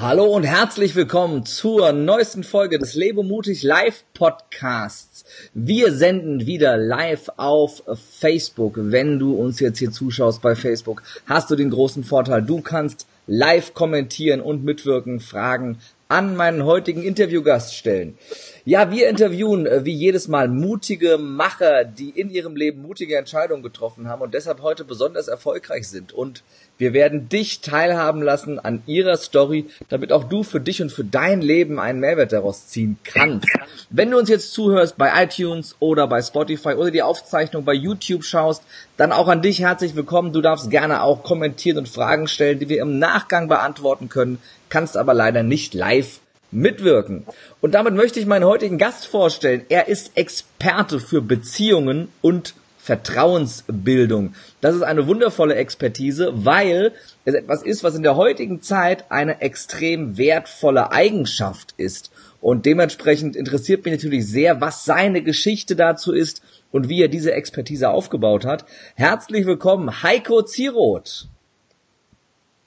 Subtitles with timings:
[0.00, 5.24] Hallo und herzlich willkommen zur neuesten Folge des Lebe mutig Live Podcasts.
[5.54, 7.82] Wir senden wieder live auf
[8.16, 8.74] Facebook.
[8.76, 13.08] Wenn du uns jetzt hier zuschaust bei Facebook, hast du den großen Vorteil, du kannst
[13.26, 18.16] live kommentieren und mitwirken, Fragen an meinen heutigen Interviewgast stellen.
[18.64, 23.62] Ja, wir interviewen äh, wie jedes Mal mutige Macher, die in ihrem Leben mutige Entscheidungen
[23.62, 26.14] getroffen haben und deshalb heute besonders erfolgreich sind.
[26.14, 26.42] Und
[26.78, 31.04] wir werden dich teilhaben lassen an ihrer Story, damit auch du für dich und für
[31.04, 33.48] dein Leben einen Mehrwert daraus ziehen kannst.
[33.90, 38.24] Wenn du uns jetzt zuhörst bei iTunes oder bei Spotify oder die Aufzeichnung bei YouTube
[38.24, 38.62] schaust,
[38.96, 40.32] dann auch an dich herzlich willkommen.
[40.32, 44.38] Du darfst gerne auch kommentieren und Fragen stellen, die wir im Nachgang beantworten können,
[44.70, 47.24] kannst aber leider nicht live mitwirken.
[47.60, 49.64] Und damit möchte ich meinen heutigen Gast vorstellen.
[49.68, 54.32] Er ist Experte für Beziehungen und Vertrauensbildung.
[54.62, 56.92] Das ist eine wundervolle Expertise, weil
[57.26, 62.10] es etwas ist, was in der heutigen Zeit eine extrem wertvolle Eigenschaft ist.
[62.40, 67.32] Und dementsprechend interessiert mich natürlich sehr, was seine Geschichte dazu ist und wie er diese
[67.32, 68.64] Expertise aufgebaut hat.
[68.94, 71.28] Herzlich willkommen, Heiko Zieroth.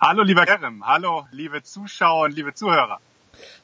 [0.03, 0.83] Hallo, lieber Kerem.
[0.83, 2.99] Hallo, liebe Zuschauer und liebe Zuhörer.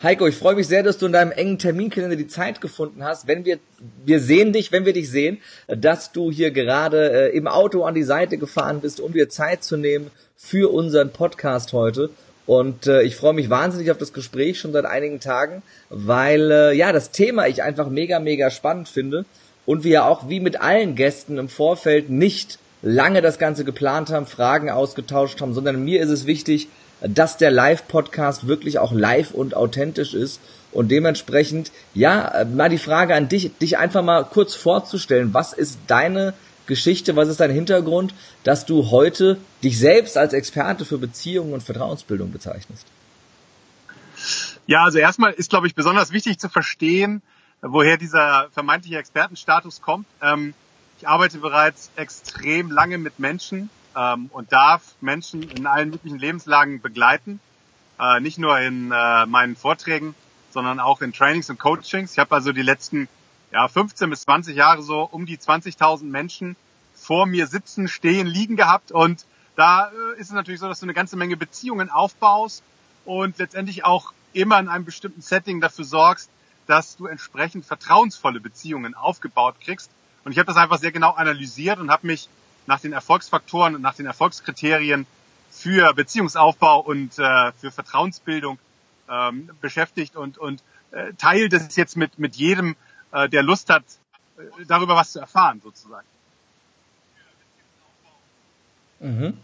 [0.03, 3.25] Heiko, ich freue mich sehr, dass du in deinem engen Terminkalender die Zeit gefunden hast.
[3.25, 3.57] Wenn wir,
[4.05, 7.95] wir sehen dich, wenn wir dich sehen, dass du hier gerade äh, im Auto an
[7.95, 12.11] die Seite gefahren bist, um dir Zeit zu nehmen für unseren Podcast heute.
[12.45, 16.73] Und äh, ich freue mich wahnsinnig auf das Gespräch schon seit einigen Tagen, weil äh,
[16.73, 19.25] ja das Thema ich einfach mega, mega spannend finde
[19.65, 24.25] und wir auch wie mit allen Gästen im Vorfeld nicht lange das Ganze geplant haben,
[24.25, 26.67] Fragen ausgetauscht haben, sondern mir ist es wichtig,
[27.01, 30.39] dass der Live-Podcast wirklich auch live und authentisch ist.
[30.71, 35.33] Und dementsprechend, ja, mal die Frage an dich, dich einfach mal kurz vorzustellen.
[35.33, 36.33] Was ist deine
[36.65, 41.63] Geschichte, was ist dein Hintergrund, dass du heute dich selbst als Experte für Beziehungen und
[41.63, 42.85] Vertrauensbildung bezeichnest?
[44.65, 47.21] Ja, also erstmal ist, glaube ich, besonders wichtig zu verstehen,
[47.61, 50.05] woher dieser vermeintliche Expertenstatus kommt.
[50.21, 50.53] Ähm,
[50.97, 56.81] ich arbeite bereits extrem lange mit Menschen, ähm, und darf Menschen in allen möglichen Lebenslagen
[56.81, 57.39] begleiten.
[57.99, 60.13] Äh, nicht nur in äh, meinen Vorträgen,
[60.51, 62.13] sondern auch in Trainings und Coachings.
[62.13, 63.09] Ich habe also die letzten
[63.51, 66.55] ja, 15 bis 20 Jahre so um die 20.000 Menschen
[66.93, 68.91] vor mir sitzen, stehen, liegen gehabt.
[68.91, 69.25] Und
[69.55, 72.63] da äh, ist es natürlich so, dass du eine ganze Menge Beziehungen aufbaust
[73.03, 76.29] und letztendlich auch immer in einem bestimmten Setting dafür sorgst,
[76.67, 79.89] dass du entsprechend vertrauensvolle Beziehungen aufgebaut kriegst.
[80.27, 82.27] Und ich habe das einfach sehr genau analysiert und habe mich
[82.65, 85.07] nach den Erfolgsfaktoren und nach den Erfolgskriterien
[85.49, 88.59] für Beziehungsaufbau und äh, für Vertrauensbildung
[89.09, 90.61] ähm, beschäftigt und, und
[90.91, 92.75] äh, teilt es jetzt mit, mit jedem,
[93.13, 93.85] äh, der Lust hat,
[94.37, 96.05] äh, darüber was zu erfahren, sozusagen.
[98.99, 99.37] Mhm.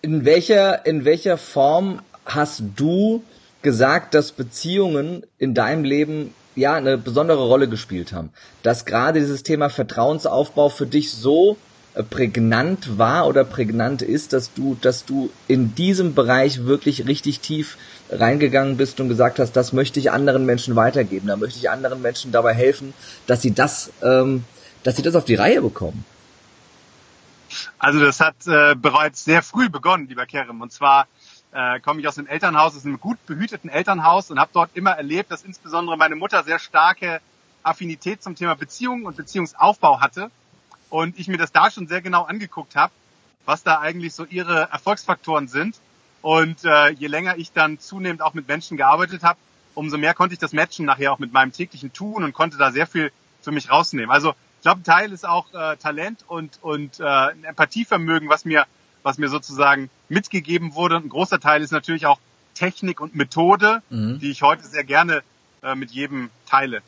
[0.00, 3.22] In welcher, in welcher Form hast du
[3.60, 8.30] gesagt, dass Beziehungen in deinem Leben ja eine besondere Rolle gespielt haben?
[8.62, 11.56] Dass gerade dieses Thema Vertrauensaufbau für dich so
[12.08, 17.76] prägnant war oder prägnant ist, dass du, dass du in diesem Bereich wirklich richtig tief
[18.10, 22.00] reingegangen bist und gesagt hast, das möchte ich anderen Menschen weitergeben, da möchte ich anderen
[22.00, 22.94] Menschen dabei helfen,
[23.26, 24.44] dass sie das, ähm,
[24.84, 26.04] dass sie das auf die Reihe bekommen.
[27.78, 30.60] Also das hat äh, bereits sehr früh begonnen, lieber Kerem.
[30.60, 31.08] Und zwar
[31.52, 34.92] äh, komme ich aus einem Elternhaus, aus einem gut behüteten Elternhaus und habe dort immer
[34.92, 37.20] erlebt, dass insbesondere meine Mutter sehr starke
[37.62, 40.30] Affinität zum Thema Beziehungen und Beziehungsaufbau hatte
[40.88, 42.92] und ich mir das da schon sehr genau angeguckt habe,
[43.44, 45.76] was da eigentlich so ihre Erfolgsfaktoren sind.
[46.22, 49.38] Und äh, je länger ich dann zunehmend auch mit Menschen gearbeitet habe,
[49.74, 52.72] umso mehr konnte ich das matchen nachher auch mit meinem täglichen Tun und konnte da
[52.72, 54.10] sehr viel für mich rausnehmen.
[54.10, 58.44] Also ich glaube, ein Teil ist auch äh, Talent und, und äh, ein Empathievermögen, was
[58.44, 58.66] mir,
[59.02, 60.96] was mir sozusagen mitgegeben wurde.
[60.96, 62.18] Und ein großer Teil ist natürlich auch
[62.54, 64.18] Technik und Methode, mhm.
[64.18, 65.22] die ich heute sehr gerne
[65.62, 66.82] äh, mit jedem teile.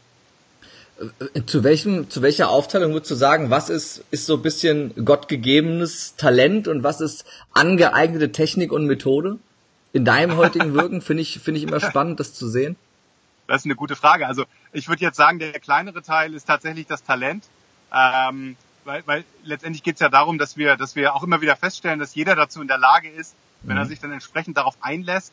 [1.34, 5.04] Äh, zu welchem, zu welcher Aufteilung würdest du sagen, was ist, ist so ein bisschen
[5.04, 9.38] gottgegebenes Talent und was ist angeeignete Technik und Methode?
[9.92, 12.76] In deinem heutigen Wirken finde ich, finde ich immer spannend, das zu sehen.
[13.46, 14.26] Das ist eine gute Frage.
[14.26, 17.44] Also ich würde jetzt sagen, der kleinere Teil ist tatsächlich das Talent.
[17.92, 21.56] Ähm, weil, weil letztendlich geht es ja darum, dass wir, dass wir auch immer wieder
[21.56, 23.88] feststellen, dass jeder dazu in der Lage ist, wenn er mhm.
[23.88, 25.32] sich dann entsprechend darauf einlässt,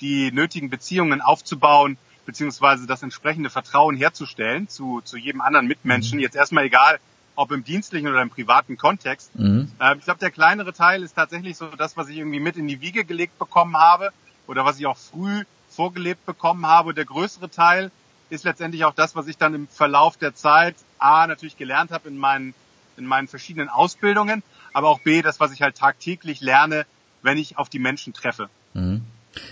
[0.00, 6.18] die nötigen Beziehungen aufzubauen, beziehungsweise das entsprechende Vertrauen herzustellen zu, zu jedem anderen Mitmenschen.
[6.18, 6.22] Mhm.
[6.22, 7.00] Jetzt erstmal egal,
[7.34, 9.34] ob im dienstlichen oder im privaten Kontext.
[9.34, 9.72] Mhm.
[9.80, 12.68] Äh, ich glaube, der kleinere Teil ist tatsächlich so das, was ich irgendwie mit in
[12.68, 14.10] die Wiege gelegt bekommen habe
[14.46, 16.94] oder was ich auch früh vorgelebt bekommen habe.
[16.94, 17.90] Der größere Teil
[18.28, 22.08] ist letztendlich auch das, was ich dann im Verlauf der Zeit A natürlich gelernt habe
[22.08, 22.54] in meinen,
[23.00, 24.42] in meinen verschiedenen Ausbildungen,
[24.72, 26.86] aber auch B, das, was ich halt tagtäglich lerne,
[27.22, 28.48] wenn ich auf die Menschen treffe.
[28.74, 29.02] Mhm.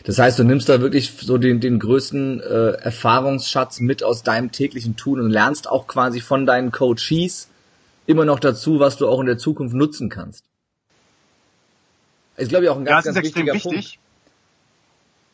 [0.04, 4.50] Das heißt, du nimmst da wirklich so den, den größten äh, Erfahrungsschatz mit aus deinem
[4.50, 7.48] täglichen Tun und lernst auch quasi von deinen Coaches
[8.06, 10.44] immer noch dazu, was du auch in der Zukunft nutzen kannst.
[12.36, 13.98] Ist, glaube ich, auch ein ganz, ja, ganz wichtiger wichtig.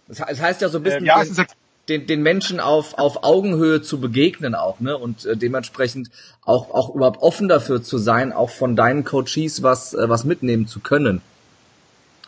[0.08, 0.20] Punkt.
[0.20, 1.46] Das heißt ja so ein bisschen, äh, ja, den,
[1.88, 4.96] den, den Menschen auf, auf Augenhöhe zu begegnen auch, ne?
[4.96, 6.10] Und äh, dementsprechend
[6.44, 10.66] auch, auch überhaupt offen dafür zu sein, auch von deinen Coaches was, äh, was mitnehmen
[10.66, 11.20] zu können.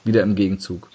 [0.04, 0.88] Wieder im Gegenzug.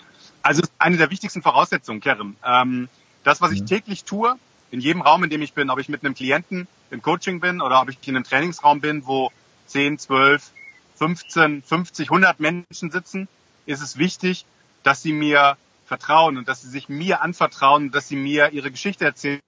[0.43, 2.35] Also eine der wichtigsten Voraussetzungen, Kerem.
[2.45, 2.87] Ähm,
[3.23, 3.67] das, was ich mhm.
[3.67, 4.35] täglich tue,
[4.71, 7.61] in jedem Raum, in dem ich bin, ob ich mit einem Klienten im Coaching bin
[7.61, 9.31] oder ob ich in einem Trainingsraum bin, wo
[9.67, 10.51] 10, 12,
[10.95, 13.27] 15, 50, 100 Menschen sitzen,
[13.65, 14.45] ist es wichtig,
[14.83, 15.57] dass sie mir
[15.91, 19.41] vertrauen und dass sie sich mir anvertrauen, dass sie mir ihre Geschichte erzählen.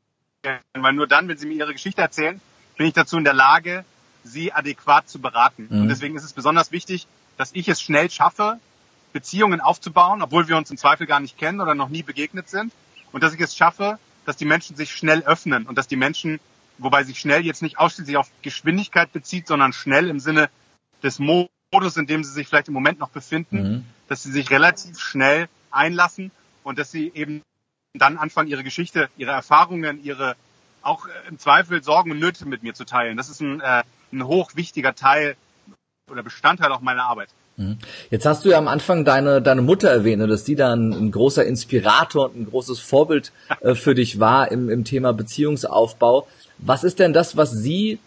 [0.74, 2.42] Weil nur dann, wenn sie mir ihre Geschichte erzählen,
[2.76, 3.86] bin ich dazu in der Lage,
[4.26, 5.70] sie adäquat zu beraten.
[5.70, 5.84] Mhm.
[5.84, 7.08] Und deswegen ist es besonders wichtig,
[7.38, 8.60] dass ich es schnell schaffe,
[9.14, 12.74] Beziehungen aufzubauen, obwohl wir uns im Zweifel gar nicht kennen oder noch nie begegnet sind.
[13.14, 16.42] Und dass ich es schaffe, dass die Menschen sich schnell öffnen und dass die Menschen,
[16.78, 20.50] wobei sich schnell jetzt nicht ausschließlich auf Geschwindigkeit bezieht, sondern schnell im Sinne
[21.04, 23.86] des Modus, in dem sie sich vielleicht im Moment noch befinden, mhm.
[24.10, 26.32] dass sie sich relativ schnell einlassen
[26.64, 27.42] und dass sie eben
[27.94, 30.36] dann anfangen, ihre Geschichte, ihre Erfahrungen, ihre
[30.82, 33.18] auch im Zweifel Sorgen und Nöte mit mir zu teilen.
[33.18, 35.36] Das ist ein, äh, ein hochwichtiger Teil
[36.12, 37.30] oder Bestandteil auch meiner Arbeit.
[37.58, 37.78] Mhm.
[38.10, 41.12] Jetzt hast du ja am Anfang deine, deine Mutter erwähnt, ne, dass die dann ein
[41.12, 43.32] großer Inspirator und ein großes Vorbild
[43.62, 46.28] äh, für dich war im, im Thema Beziehungsaufbau.
[46.58, 48.00] Was ist denn das, was sie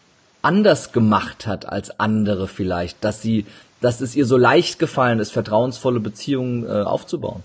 [0.43, 3.47] anders gemacht hat als andere vielleicht, dass sie,
[3.81, 7.43] dass es ihr so leicht gefallen ist, vertrauensvolle Beziehungen äh, aufzubauen?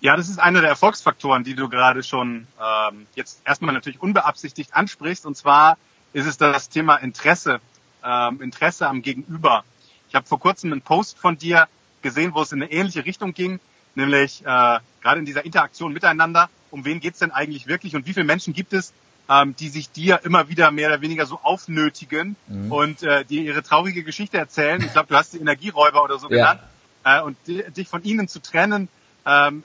[0.00, 4.74] Ja, das ist einer der Erfolgsfaktoren, die du gerade schon ähm, jetzt erstmal natürlich unbeabsichtigt
[4.74, 5.24] ansprichst.
[5.26, 5.78] Und zwar
[6.12, 7.60] ist es das Thema Interesse
[8.06, 9.64] ähm, Interesse am Gegenüber.
[10.08, 11.68] Ich habe vor kurzem einen Post von dir
[12.02, 13.58] gesehen, wo es in eine ähnliche Richtung ging,
[13.94, 18.12] nämlich äh, gerade in dieser Interaktion miteinander, um wen geht's denn eigentlich wirklich und wie
[18.12, 18.92] viele Menschen gibt es,
[19.28, 22.70] ähm, die sich dir immer wieder mehr oder weniger so aufnötigen mhm.
[22.70, 24.80] und äh, dir ihre traurige Geschichte erzählen.
[24.80, 26.36] Ich glaube, du hast die Energieräuber oder so ja.
[26.36, 26.60] genannt.
[27.04, 28.88] Äh, und dich von ihnen zu trennen,
[29.26, 29.64] ähm,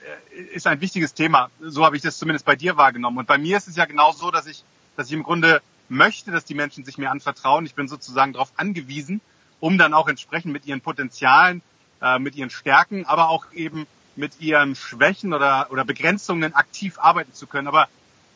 [0.54, 1.50] ist ein wichtiges Thema.
[1.62, 3.20] So habe ich das zumindest bei dir wahrgenommen.
[3.20, 4.64] Und bei mir ist es ja genau so, dass ich,
[4.98, 7.66] dass ich im Grunde möchte, dass die Menschen sich mir anvertrauen.
[7.66, 9.22] Ich bin sozusagen darauf angewiesen,
[9.60, 11.62] um dann auch entsprechend mit ihren Potenzialen,
[12.02, 13.86] äh, mit ihren Stärken, aber auch eben
[14.16, 17.68] mit ihren Schwächen oder, oder Begrenzungen aktiv arbeiten zu können.
[17.68, 17.88] Aber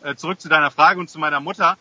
[0.03, 1.77] äh, zurück zu deiner Frage und zu meiner Mutter.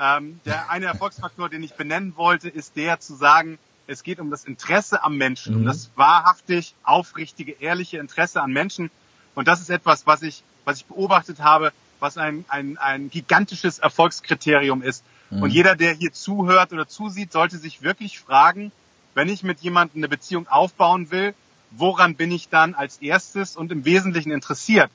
[0.00, 4.30] Ähm, der eine Erfolgsfaktor, den ich benennen wollte, ist der zu sagen, es geht um
[4.30, 5.60] das Interesse am Menschen, mhm.
[5.60, 8.90] um das wahrhaftig aufrichtige, ehrliche Interesse an Menschen.
[9.34, 13.78] Und das ist etwas, was ich, was ich beobachtet habe, was ein, ein, ein gigantisches
[13.78, 15.04] Erfolgskriterium ist.
[15.30, 15.42] Mhm.
[15.42, 18.72] Und jeder, der hier zuhört oder zusieht, sollte sich wirklich fragen,
[19.14, 21.34] wenn ich mit jemandem eine Beziehung aufbauen will,
[21.70, 24.90] woran bin ich dann als erstes und im Wesentlichen interessiert?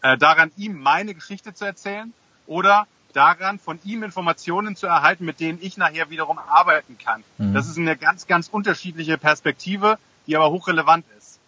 [0.00, 2.12] Äh, daran, ihm meine Geschichte zu erzählen
[2.46, 7.22] oder daran, von ihm Informationen zu erhalten, mit denen ich nachher wiederum arbeiten kann.
[7.38, 7.54] Mhm.
[7.54, 11.38] Das ist eine ganz, ganz unterschiedliche Perspektive, die aber hochrelevant ist.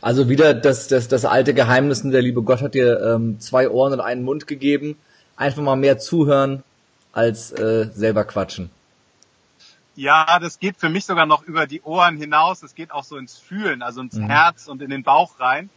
[0.00, 3.92] Also wieder das, das, das alte Geheimnis, der liebe Gott hat dir ähm, zwei Ohren
[3.92, 4.96] und einen Mund gegeben.
[5.36, 6.62] Einfach mal mehr zuhören,
[7.12, 8.70] als äh, selber quatschen.
[9.94, 12.60] Ja, das geht für mich sogar noch über die Ohren hinaus.
[12.60, 14.26] Das geht auch so ins Fühlen, also ins mhm.
[14.26, 15.70] Herz und in den Bauch rein.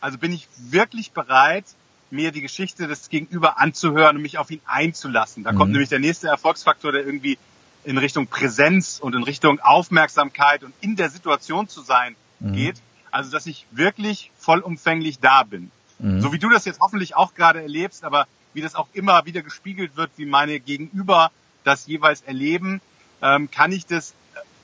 [0.00, 1.64] Also bin ich wirklich bereit,
[2.12, 5.44] mir die Geschichte des Gegenüber anzuhören und mich auf ihn einzulassen.
[5.44, 5.56] Da mhm.
[5.56, 7.38] kommt nämlich der nächste Erfolgsfaktor, der irgendwie
[7.84, 12.52] in Richtung Präsenz und in Richtung Aufmerksamkeit und in der Situation zu sein mhm.
[12.52, 12.76] geht.
[13.10, 15.70] Also, dass ich wirklich vollumfänglich da bin.
[15.98, 16.20] Mhm.
[16.20, 19.42] So wie du das jetzt hoffentlich auch gerade erlebst, aber wie das auch immer wieder
[19.42, 21.30] gespiegelt wird, wie meine Gegenüber
[21.64, 22.80] das jeweils erleben,
[23.22, 24.14] ähm, kann ich das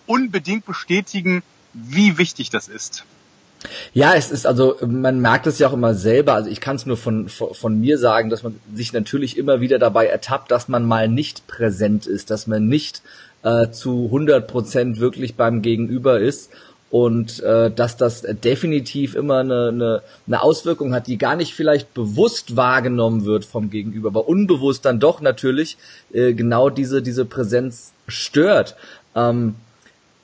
[0.07, 3.05] unbedingt bestätigen, wie wichtig das ist.
[3.93, 6.87] Ja, es ist also, man merkt es ja auch immer selber, also ich kann es
[6.87, 10.69] nur von, von, von, mir sagen, dass man sich natürlich immer wieder dabei ertappt, dass
[10.69, 13.03] man mal nicht präsent ist, dass man nicht
[13.43, 16.51] äh, zu 100 Prozent wirklich beim Gegenüber ist
[16.91, 21.93] und äh, dass das definitiv immer eine, eine, eine Auswirkung hat, die gar nicht vielleicht
[21.95, 25.77] bewusst wahrgenommen wird vom Gegenüber, aber unbewusst dann doch natürlich
[26.13, 28.77] äh, genau diese diese Präsenz stört.
[29.15, 29.57] Ähm,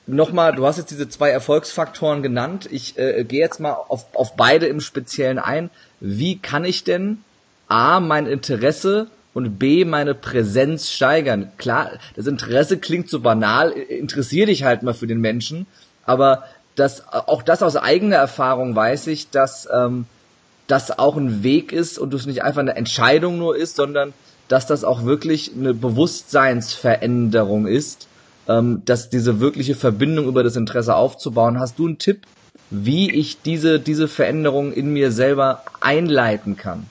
[0.07, 2.69] Nochmal, du hast jetzt diese zwei Erfolgsfaktoren genannt.
[2.71, 5.71] Ich äh, gehe jetzt mal auf, auf beide im Speziellen ein.
[5.99, 7.23] Wie kann ich denn
[7.67, 11.51] A, mein Interesse und B, meine Präsenz steigern?
[11.57, 15.65] Klar, das Interesse klingt so banal, interessier dich halt mal für den Menschen,
[16.05, 16.43] aber
[16.75, 20.05] das, auch das aus eigener Erfahrung weiß ich, dass ähm,
[20.67, 24.13] das auch ein Weg ist und es nicht einfach eine Entscheidung nur ist, sondern
[24.49, 28.07] dass das auch wirklich eine Bewusstseinsveränderung ist,
[28.47, 31.59] ähm, dass diese wirkliche Verbindung über das Interesse aufzubauen.
[31.59, 32.25] Hast du einen Tipp,
[32.69, 36.87] wie ich diese, diese Veränderung in mir selber einleiten kann.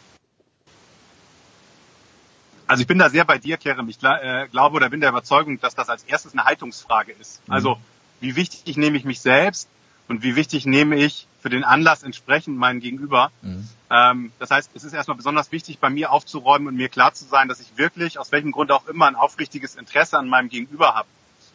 [2.66, 3.88] Also ich bin da sehr bei dir, Kerem.
[3.88, 7.46] Ich äh, glaube oder bin der Überzeugung, dass das als erstes eine Haltungsfrage ist.
[7.46, 7.54] Mhm.
[7.54, 7.78] Also
[8.20, 9.68] wie wichtig nehme ich mich selbst
[10.08, 13.30] und wie wichtig nehme ich für den Anlass entsprechend meinen Gegenüber.
[13.42, 13.68] Mhm.
[13.90, 17.26] Ähm, das heißt, es ist erstmal besonders wichtig, bei mir aufzuräumen und mir klar zu
[17.26, 20.94] sein, dass ich wirklich, aus welchem Grund auch immer, ein aufrichtiges Interesse an meinem Gegenüber
[20.94, 21.08] habe.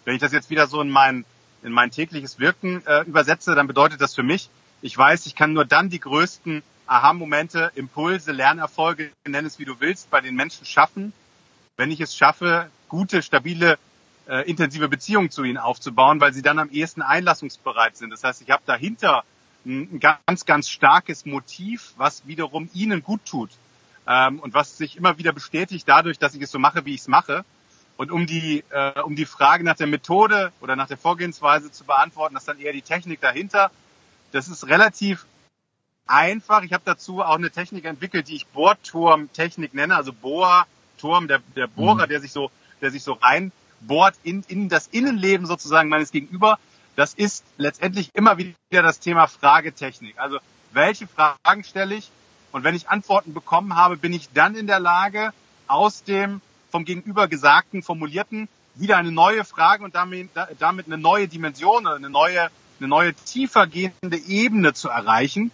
[0.06, 1.26] Wenn ich das jetzt wieder so in mein,
[1.64, 4.50] in mein tägliches Wirken äh, übersetze, dann bedeutet das für mich,
[4.82, 9.80] ich weiß, ich kann nur dann die größten Aha-Momente, Impulse, Lernerfolge, nenn es wie du
[9.80, 11.14] willst, bei den Menschen schaffen,
[11.78, 13.78] wenn ich es schaffe, gute, stabile,
[14.28, 18.12] äh, intensive Beziehungen zu ihnen aufzubauen, weil sie dann am ehesten einlassungsbereit sind.
[18.12, 19.24] Das heißt, ich habe dahinter
[19.66, 23.52] ein ganz, ganz starkes Motiv, was wiederum ihnen gut tut
[24.08, 27.02] ähm, und was sich immer wieder bestätigt dadurch, dass ich es so mache, wie ich
[27.02, 27.46] es mache.
[28.00, 31.84] Und um die, äh, um die Frage nach der Methode oder nach der Vorgehensweise zu
[31.84, 33.72] beantworten, das ist dann eher die Technik dahinter.
[34.32, 35.26] Das ist relativ
[36.08, 36.64] einfach.
[36.64, 41.68] Ich habe dazu auch eine Technik entwickelt, die ich Bohrturm-Technik nenne, also Bohrturm, der, der
[41.68, 42.10] Bohrer, mhm.
[42.10, 46.58] der sich so, der sich so reinbohrt in, in das Innenleben sozusagen meines Gegenüber.
[46.96, 50.18] Das ist letztendlich immer wieder das Thema Fragetechnik.
[50.18, 50.40] Also
[50.72, 52.10] welche Fragen stelle ich?
[52.54, 55.34] Und wenn ich Antworten bekommen habe, bin ich dann in der Lage,
[55.68, 61.28] aus dem vom Gegenüber Gesagten, Formulierten wieder eine neue Frage und damit, damit eine neue
[61.28, 62.50] Dimension oder eine neue,
[62.80, 65.52] eine neue tiefer gehende Ebene zu erreichen,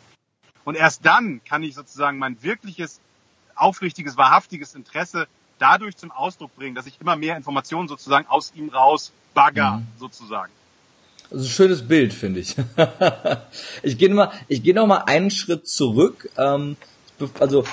[0.66, 3.00] und erst dann kann ich sozusagen mein wirkliches,
[3.56, 5.28] aufrichtiges, wahrhaftiges Interesse
[5.60, 9.88] dadurch zum Ausdruck bringen, dass ich immer mehr Informationen sozusagen aus ihm raus bagger, mhm.
[9.98, 10.52] sozusagen.
[11.30, 12.56] Das ist ein schönes Bild, finde ich.
[13.84, 16.30] ich gehe noch mal, ich gehe noch mal einen Schritt zurück.
[16.38, 16.76] Ähm,
[17.40, 17.64] also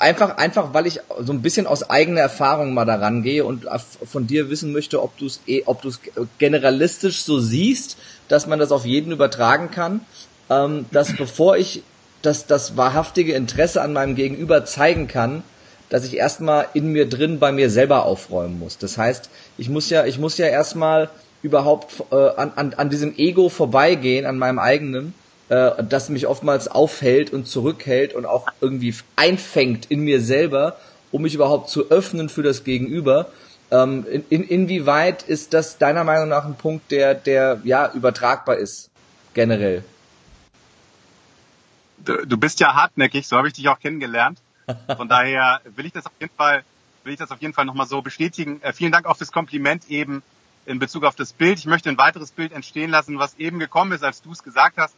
[0.00, 3.66] einfach, einfach, weil ich so ein bisschen aus eigener Erfahrung mal daran gehe und
[4.04, 6.00] von dir wissen möchte, ob du es, eh, ob du es
[6.38, 7.96] generalistisch so siehst,
[8.28, 10.00] dass man das auf jeden übertragen kann.
[10.48, 11.82] Ähm, dass bevor ich
[12.22, 15.42] dass das wahrhaftige Interesse an meinem Gegenüber zeigen kann,
[15.88, 18.78] dass ich erstmal in mir drin bei mir selber aufräumen muss.
[18.78, 21.10] Das heißt, ich muss ja, ich muss ja erstmal
[21.42, 25.14] überhaupt äh, an, an, an diesem Ego vorbeigehen, an meinem eigenen,
[25.50, 30.76] äh, das mich oftmals aufhält und zurückhält und auch irgendwie einfängt in mir selber,
[31.12, 33.26] um mich überhaupt zu öffnen für das Gegenüber.
[33.70, 38.56] Ähm, in, in, inwieweit ist das deiner Meinung nach ein Punkt, der, der ja übertragbar
[38.56, 38.90] ist,
[39.34, 39.84] generell?
[42.04, 44.38] du, du bist ja hartnäckig, so habe ich dich auch kennengelernt.
[44.96, 46.64] Von daher will ich das auf jeden Fall,
[47.04, 48.60] will ich das auf jeden Fall nochmal so bestätigen.
[48.62, 50.22] Äh, vielen Dank auch fürs Kompliment eben
[50.66, 51.58] in Bezug auf das Bild.
[51.58, 54.76] Ich möchte ein weiteres Bild entstehen lassen, was eben gekommen ist, als du es gesagt
[54.76, 54.94] hast.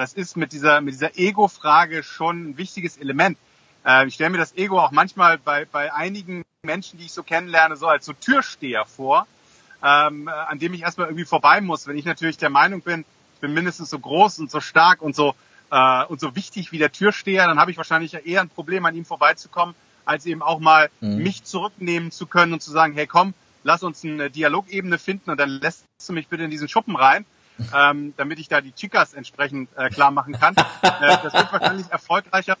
[0.00, 3.36] Das ist mit dieser, mit dieser Ego-Frage schon ein wichtiges Element.
[3.84, 7.22] Äh, ich stelle mir das Ego auch manchmal bei, bei einigen Menschen, die ich so
[7.22, 9.26] kennenlerne, so als so Türsteher vor,
[9.84, 11.86] ähm, äh, an dem ich erstmal irgendwie vorbei muss.
[11.86, 13.04] Wenn ich natürlich der Meinung bin,
[13.34, 15.34] ich bin mindestens so groß und so stark und so
[15.70, 18.94] äh, und so wichtig wie der Türsteher, dann habe ich wahrscheinlich eher ein Problem, an
[18.94, 19.74] ihm vorbeizukommen,
[20.06, 21.18] als eben auch mal mhm.
[21.18, 25.38] mich zurücknehmen zu können und zu sagen, hey komm, lass uns eine Dialogebene finden und
[25.38, 27.26] dann lässt du mich bitte in diesen Schuppen rein,
[27.74, 30.54] ähm, damit ich da die Chicas entsprechend äh, klar machen kann.
[30.56, 32.56] äh, das wird wahrscheinlich erfolgreicher,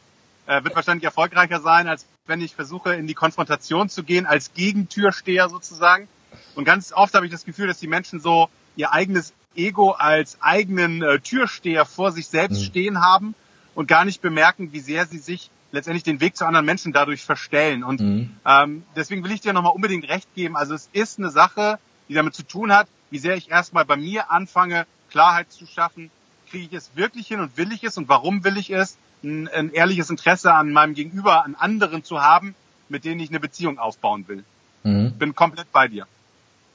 [0.46, 4.52] äh, wird wahrscheinlich erfolgreicher sein, als wenn ich versuche, in die Konfrontation zu gehen, als
[4.54, 6.08] Gegentürsteher sozusagen.
[6.54, 10.38] Und ganz oft habe ich das Gefühl, dass die Menschen so ihr eigenes Ego als
[10.40, 12.64] eigenen äh, Türsteher vor sich selbst mhm.
[12.64, 13.34] stehen haben
[13.74, 17.24] und gar nicht bemerken, wie sehr sie sich letztendlich den Weg zu anderen Menschen dadurch
[17.24, 17.84] verstellen.
[17.84, 18.36] Und mhm.
[18.44, 20.56] ähm, deswegen will ich dir nochmal unbedingt recht geben.
[20.56, 21.78] Also es ist eine Sache,
[22.08, 26.10] die damit zu tun hat, wie sehr ich erstmal bei mir anfange, Klarheit zu schaffen.
[26.50, 28.96] Kriege ich es wirklich hin und will ich es und warum will ich es?
[29.22, 32.54] Ein, ein ehrliches Interesse an meinem Gegenüber, an anderen zu haben,
[32.88, 34.44] mit denen ich eine Beziehung aufbauen will.
[34.82, 35.12] Mhm.
[35.18, 36.06] Bin komplett bei dir.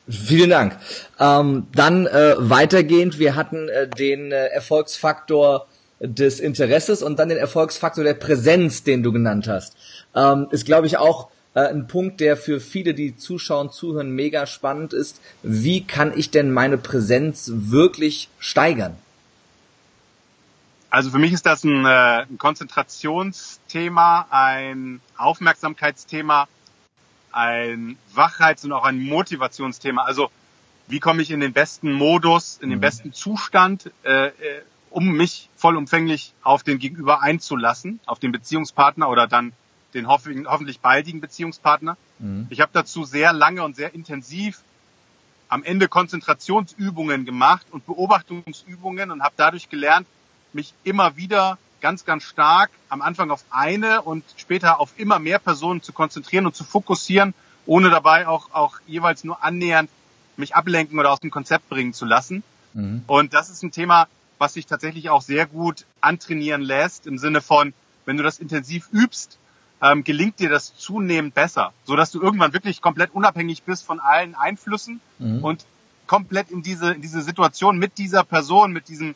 [0.08, 0.78] Vielen Dank.
[1.20, 5.66] Ähm, dann äh, weitergehend, wir hatten äh, den äh, Erfolgsfaktor
[6.00, 9.76] des Interesses und dann den Erfolgsfaktor der Präsenz, den du genannt hast.
[10.14, 14.46] Ähm, ist, glaube ich, auch äh, ein Punkt, der für viele, die zuschauen, zuhören, mega
[14.46, 15.22] spannend ist.
[15.42, 18.96] Wie kann ich denn meine Präsenz wirklich steigern?
[20.92, 26.48] Also für mich ist das ein, äh, ein Konzentrationsthema, ein Aufmerksamkeitsthema,
[27.32, 30.04] ein Wachheits- und auch ein Motivationsthema.
[30.04, 30.30] Also
[30.88, 32.82] wie komme ich in den besten Modus, in den mhm.
[32.82, 34.32] besten Zustand, äh, äh,
[34.90, 39.52] um mich vollumfänglich auf den Gegenüber einzulassen, auf den Beziehungspartner oder dann
[39.96, 41.98] den hoffentlich baldigen Beziehungspartner.
[42.20, 42.48] Mhm.
[42.50, 44.62] Ich habe dazu sehr lange und sehr intensiv
[45.48, 50.08] am Ende Konzentrationsübungen gemacht und Beobachtungsübungen und habe dadurch gelernt,
[50.54, 55.40] mich immer wieder ganz, ganz stark am Anfang auf eine und später auf immer mehr
[55.40, 57.34] Personen zu konzentrieren und zu fokussieren,
[57.66, 59.90] ohne dabei auch, auch jeweils nur annähernd
[60.38, 62.44] mich ablenken oder aus dem Konzept bringen zu lassen.
[62.74, 63.04] Mhm.
[63.08, 67.42] Und das ist ein Thema, was sich tatsächlich auch sehr gut antrainieren lässt, im Sinne
[67.42, 67.74] von,
[68.06, 69.38] wenn du das intensiv übst,
[69.86, 74.00] ähm, gelingt dir das zunehmend besser, so dass du irgendwann wirklich komplett unabhängig bist von
[74.00, 75.44] allen Einflüssen mhm.
[75.44, 75.66] und
[76.08, 79.16] komplett in diese, in diese Situation mit dieser Person, mit diesem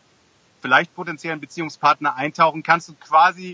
[0.62, 3.52] vielleicht potenziellen Beziehungspartner eintauchen kannst und quasi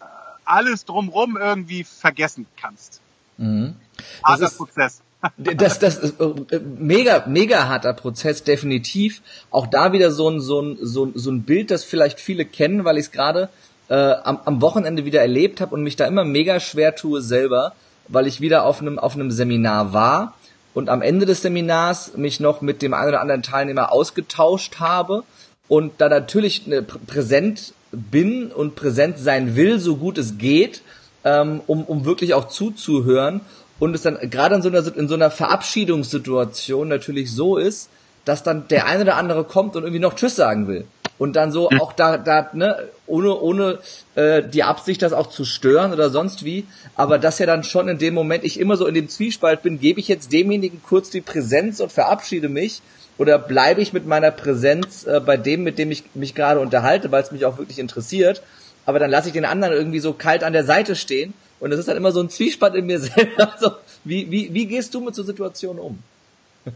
[0.00, 0.04] äh,
[0.44, 3.00] alles drumrum irgendwie vergessen kannst.
[3.38, 3.76] Mhm.
[4.22, 5.02] Harter ist, Prozess.
[5.36, 9.22] Das, das ist äh, mega, mega harter Prozess, definitiv.
[9.50, 12.44] Auch da wieder so ein, so ein, so ein, so ein Bild, das vielleicht viele
[12.44, 13.48] kennen, weil ich es gerade
[13.88, 17.72] äh, am, am Wochenende wieder erlebt habe und mich da immer mega schwer tue selber,
[18.08, 20.34] weil ich wieder auf einem, auf einem Seminar war
[20.74, 25.24] und am Ende des Seminars mich noch mit dem einen oder anderen Teilnehmer ausgetauscht habe
[25.68, 30.82] und da natürlich äh, präsent bin und präsent sein will, so gut es geht,
[31.24, 33.40] ähm, um, um wirklich auch zuzuhören
[33.78, 37.88] und es dann gerade in so einer, in so einer Verabschiedungssituation natürlich so ist,
[38.24, 40.84] dass dann der eine oder andere kommt und irgendwie noch Tschüss sagen will
[41.18, 42.76] und dann so auch da, da ne,
[43.08, 43.78] ohne, ohne
[44.14, 47.88] äh, die Absicht, das auch zu stören oder sonst wie, aber dass ja dann schon
[47.88, 51.10] in dem Moment ich immer so in dem Zwiespalt bin, gebe ich jetzt demjenigen kurz
[51.10, 52.82] die Präsenz und verabschiede mich
[53.16, 57.10] oder bleibe ich mit meiner Präsenz äh, bei dem, mit dem ich mich gerade unterhalte,
[57.10, 58.42] weil es mich auch wirklich interessiert,
[58.86, 61.80] aber dann lasse ich den anderen irgendwie so kalt an der Seite stehen und das
[61.80, 63.52] ist dann immer so ein Zwiespalt in mir selber.
[63.52, 63.72] Also,
[64.04, 65.98] wie, wie, wie gehst du mit so Situationen um?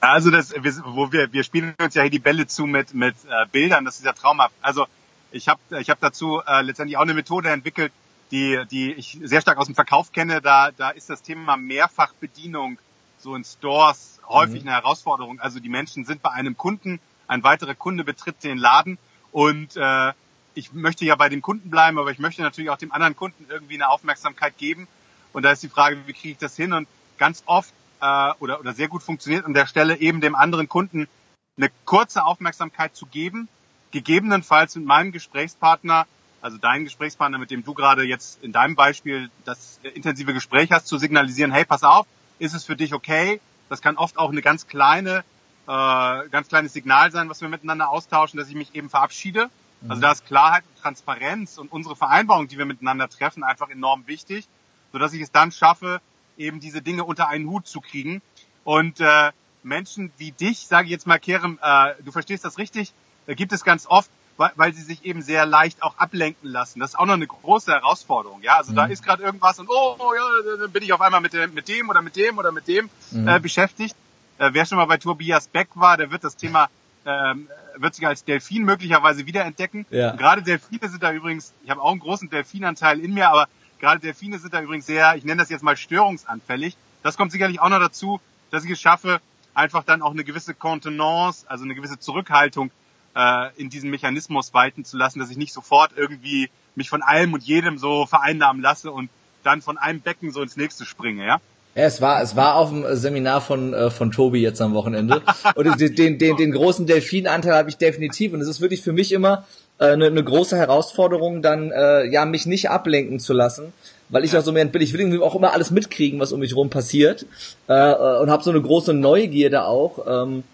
[0.00, 3.46] Also das, wo wir, wir spielen uns ja hier die Bälle zu mit, mit äh,
[3.50, 4.54] Bildern, das ist ja traumhaft.
[4.62, 4.86] Also
[5.32, 7.92] ich habe ich hab dazu äh, letztendlich auch eine Methode entwickelt,
[8.30, 10.40] die, die ich sehr stark aus dem Verkauf kenne.
[10.40, 12.78] Da, da ist das Thema Mehrfachbedienung
[13.18, 14.68] so in Stores häufig mhm.
[14.68, 15.40] eine Herausforderung.
[15.40, 18.98] Also die Menschen sind bei einem Kunden, ein weiterer Kunde betritt den Laden
[19.32, 20.12] und äh,
[20.54, 23.46] ich möchte ja bei dem Kunden bleiben, aber ich möchte natürlich auch dem anderen Kunden
[23.48, 24.88] irgendwie eine Aufmerksamkeit geben.
[25.32, 26.72] Und da ist die Frage, wie kriege ich das hin?
[26.72, 30.68] Und ganz oft äh, oder, oder sehr gut funktioniert an der Stelle eben dem anderen
[30.68, 31.08] Kunden
[31.56, 33.48] eine kurze Aufmerksamkeit zu geben,
[33.90, 36.06] gegebenenfalls mit meinem Gesprächspartner,
[36.40, 40.86] also dein Gesprächspartner, mit dem du gerade jetzt in deinem Beispiel das intensive Gespräch hast,
[40.86, 42.06] zu signalisieren, hey, pass auf,
[42.38, 43.40] ist es für dich okay?
[43.68, 45.24] Das kann oft auch eine ganz kleine,
[45.66, 49.50] äh, ganz kleines Signal sein, was wir miteinander austauschen, dass ich mich eben verabschiede.
[49.82, 50.00] Also mhm.
[50.00, 54.46] da ist Klarheit und Transparenz und unsere Vereinbarung, die wir miteinander treffen, einfach enorm wichtig,
[54.92, 56.00] so dass ich es dann schaffe,
[56.38, 58.22] eben diese Dinge unter einen Hut zu kriegen.
[58.64, 59.30] Und äh,
[59.62, 62.92] Menschen wie dich, sage ich jetzt mal, Kerem, äh, du verstehst das richtig,
[63.26, 66.80] äh, gibt es ganz oft, weil, weil sie sich eben sehr leicht auch ablenken lassen.
[66.80, 68.42] Das ist auch noch eine große Herausforderung.
[68.42, 68.76] Ja, also mhm.
[68.76, 71.54] da ist gerade irgendwas und oh, oh ja, dann bin ich auf einmal mit dem,
[71.54, 73.28] mit dem oder mit dem oder mit dem mhm.
[73.28, 73.96] äh, beschäftigt.
[74.38, 76.68] Äh, wer schon mal bei Tobias Beck war, der wird das Thema
[77.04, 79.86] ähm, wird sich als Delfin möglicherweise wiederentdecken.
[79.90, 80.14] Ja.
[80.14, 83.48] gerade Delfine sind da übrigens, ich habe auch einen großen Delfinanteil in mir, aber
[83.78, 86.76] Gerade Delfine sind da übrigens sehr, ich nenne das jetzt mal störungsanfällig.
[87.02, 89.20] Das kommt sicherlich auch noch dazu, dass ich es schaffe,
[89.54, 92.70] einfach dann auch eine gewisse Contenance, also eine gewisse Zurückhaltung
[93.14, 97.32] äh, in diesem Mechanismus walten zu lassen, dass ich nicht sofort irgendwie mich von allem
[97.32, 99.10] und jedem so vereinnahmen lasse und
[99.42, 101.40] dann von einem Becken so ins nächste springe, ja?
[101.74, 105.22] Ja, es war, es war auf dem Seminar von, äh, von Tobi jetzt am Wochenende.
[105.54, 108.32] Und den, den, den, den großen Delfinanteil habe ich definitiv.
[108.32, 109.46] Und es ist wirklich für mich immer
[109.78, 113.72] eine, eine große Herausforderung, dann äh, ja mich nicht ablenken zu lassen,
[114.08, 116.40] weil ich auch so mehr bin, ich will irgendwie auch immer alles mitkriegen, was um
[116.40, 117.26] mich rum passiert
[117.68, 120.44] äh, äh und habe so eine große Neugierde auch ähm,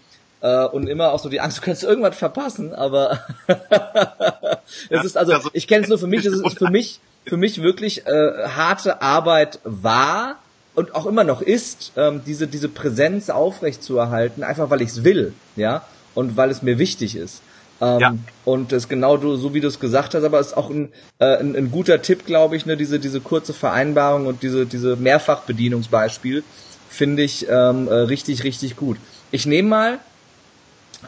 [0.41, 3.19] äh, und immer auch so die Angst, du könntest irgendwas verpassen, aber
[4.89, 7.63] es ist also, ich kenne es nur für mich, es ist für mich für mich
[7.63, 10.35] wirklich äh, harte Arbeit war
[10.75, 14.89] und auch immer noch ist, ähm, diese diese Präsenz aufrecht zu erhalten, einfach weil ich
[14.89, 15.83] es will, ja,
[16.13, 17.41] und weil es mir wichtig ist.
[17.81, 18.15] Ähm, ja.
[18.45, 21.37] Und das genau so, wie du es gesagt hast, aber es ist auch ein, äh,
[21.37, 26.43] ein, ein guter Tipp, glaube ich, ne, diese, diese kurze Vereinbarung und diese, diese Mehrfachbedienungsbeispiel
[26.89, 28.97] finde ich ähm, äh, richtig, richtig gut.
[29.31, 29.99] Ich nehme mal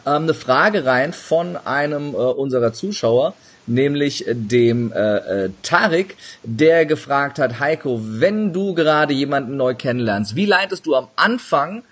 [0.06, 3.34] ähm, eine Frage rein von einem äh, unserer Zuschauer,
[3.66, 10.36] nämlich dem äh, äh, Tarik, der gefragt hat, Heiko, wenn du gerade jemanden neu kennenlernst,
[10.36, 11.82] wie leitest du am Anfang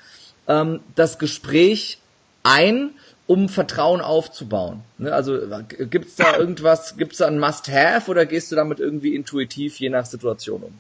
[0.49, 1.99] ähm, das Gespräch
[2.43, 2.91] ein,
[3.27, 4.83] um Vertrauen aufzubauen?
[4.99, 5.13] Ne?
[5.13, 9.89] Also gibt's da irgendwas, gibt's da ein Must-Have oder gehst du damit irgendwie intuitiv je
[9.89, 10.79] nach Situation um?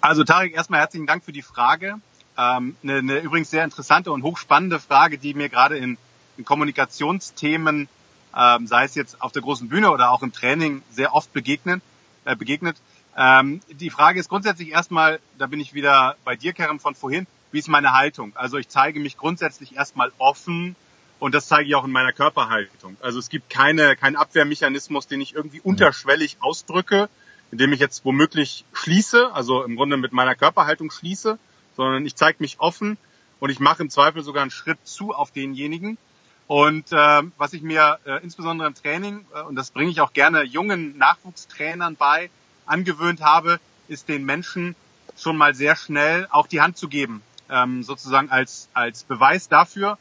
[0.00, 1.96] Also Tarek, erstmal herzlichen Dank für die Frage.
[2.38, 5.98] Ähm, eine, eine übrigens sehr interessante und hochspannende Frage, die mir gerade in,
[6.36, 7.88] in Kommunikationsthemen,
[8.36, 11.82] ähm, sei es jetzt auf der großen Bühne oder auch im Training, sehr oft begegnen,
[12.24, 12.76] äh, begegnet.
[13.16, 17.26] Ähm, die Frage ist grundsätzlich erstmal, da bin ich wieder bei dir, Karen, von vorhin,
[17.50, 18.32] wie ist meine Haltung?
[18.34, 20.76] Also ich zeige mich grundsätzlich erstmal offen
[21.18, 22.96] und das zeige ich auch in meiner Körperhaltung.
[23.00, 27.08] Also es gibt keine, keinen Abwehrmechanismus, den ich irgendwie unterschwellig ausdrücke,
[27.50, 31.38] indem ich jetzt womöglich schließe, also im Grunde mit meiner Körperhaltung schließe,
[31.76, 32.98] sondern ich zeige mich offen
[33.40, 35.98] und ich mache im Zweifel sogar einen Schritt zu auf denjenigen.
[36.46, 40.12] Und äh, was ich mir äh, insbesondere im Training, äh, und das bringe ich auch
[40.12, 42.30] gerne jungen Nachwuchstrainern bei,
[42.64, 44.74] angewöhnt habe, ist den Menschen
[45.16, 49.98] schon mal sehr schnell auch die Hand zu geben, ähm, sozusagen als, als Beweis dafür,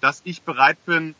[0.00, 1.14] dass ich bereit bin,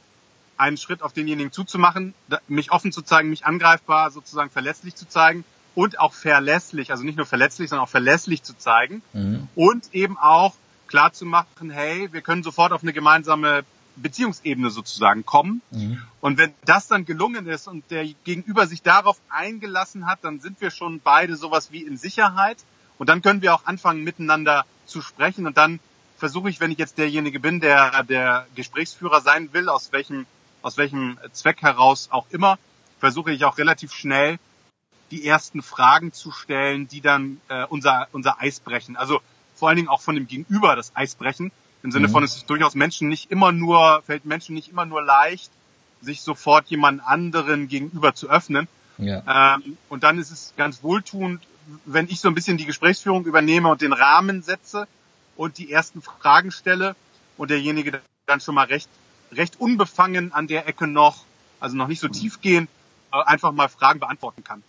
[0.57, 2.15] einen Schritt auf denjenigen zuzumachen,
[2.47, 7.17] mich offen zu zeigen, mich angreifbar, sozusagen verletzlich zu zeigen und auch verlässlich, also nicht
[7.17, 9.49] nur verletzlich, sondern auch verlässlich zu zeigen mhm.
[9.55, 10.55] und eben auch
[10.87, 13.65] klar zu machen, hey, wir können sofort auf eine gemeinsame
[13.97, 15.63] Beziehungsebene sozusagen kommen.
[15.71, 16.03] Mhm.
[16.21, 20.61] Und wenn das dann gelungen ist und der Gegenüber sich darauf eingelassen hat, dann sind
[20.61, 22.59] wir schon beide sowas wie in Sicherheit.
[23.01, 25.47] Und dann können wir auch anfangen, miteinander zu sprechen.
[25.47, 25.81] Und dann
[26.19, 30.27] versuche ich, wenn ich jetzt derjenige bin, der der Gesprächsführer sein will, aus welchem,
[30.61, 32.59] aus welchem Zweck heraus auch immer,
[32.99, 34.39] versuche ich auch relativ schnell
[35.11, 38.99] die ersten Fragen zu stellen, die dann äh, unser, unser Eis brechen.
[38.99, 39.23] Also
[39.55, 41.53] vor allen Dingen auch von dem Gegenüber das Eis brechen.
[41.83, 42.13] Im Sinne mhm.
[42.13, 45.51] von, es ist durchaus Menschen nicht immer nur, fällt Menschen nicht immer nur leicht,
[46.03, 48.69] sich sofort jemand anderen gegenüber zu öffnen.
[48.99, 49.55] Ja.
[49.57, 51.41] Ähm, und dann ist es ganz wohltuend,
[51.85, 54.87] wenn ich so ein bisschen die Gesprächsführung übernehme und den Rahmen setze
[55.37, 56.97] und die ersten Fragen stelle
[57.37, 58.89] und derjenige dann schon mal recht,
[59.33, 61.25] recht unbefangen an der Ecke noch,
[61.59, 62.69] also noch nicht so tiefgehend,
[63.13, 64.63] äh, einfach mal Fragen beantworten kann.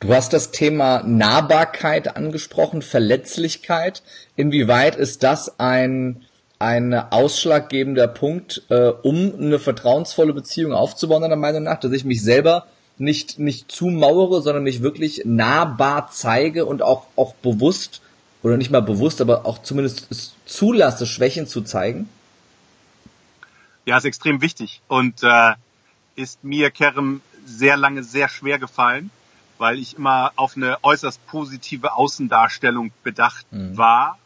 [0.00, 4.02] Du hast das Thema Nahbarkeit angesprochen, Verletzlichkeit.
[4.36, 6.24] Inwieweit ist das ein,
[6.58, 12.22] ein ausschlaggebender Punkt, äh, um eine vertrauensvolle Beziehung aufzubauen, deiner Meinung nach, dass ich mich
[12.22, 12.66] selber
[13.00, 18.00] nicht, nicht zumauere, sondern mich wirklich nahbar zeige und auch, auch bewusst,
[18.42, 20.08] oder nicht mal bewusst, aber auch zumindest
[20.46, 22.08] zulasse, Schwächen zu zeigen?
[23.84, 25.54] Ja, ist extrem wichtig und äh,
[26.14, 29.10] ist mir, Kerem, sehr lange sehr schwer gefallen
[29.58, 33.76] weil ich immer auf eine äußerst positive Außendarstellung bedacht mhm.
[33.76, 34.18] war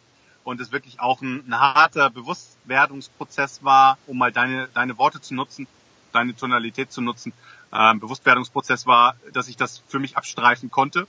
[0.44, 5.34] und es wirklich auch ein, ein, harter Bewusstwerdungsprozess war, um mal deine, deine Worte zu
[5.34, 5.66] nutzen,
[6.12, 7.32] deine Tonalität zu nutzen.
[7.72, 11.06] Ähm, Bewusstwerdungsprozess war, dass ich das für mich abstreifen konnte,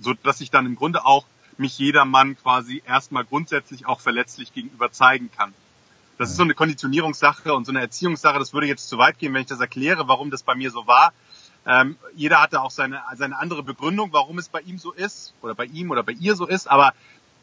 [0.00, 1.26] so dass ich dann im Grunde auch
[1.58, 5.52] mich jedermann quasi erstmal grundsätzlich auch verletzlich gegenüber zeigen kann.
[6.18, 8.38] Das ist so eine Konditionierungssache und so eine Erziehungssache.
[8.38, 10.86] Das würde jetzt zu weit gehen, wenn ich das erkläre, warum das bei mir so
[10.86, 11.12] war.
[11.66, 15.54] Ähm, jeder hatte auch seine, seine andere Begründung, warum es bei ihm so ist oder
[15.54, 16.70] bei ihm oder bei ihr so ist.
[16.70, 16.94] Aber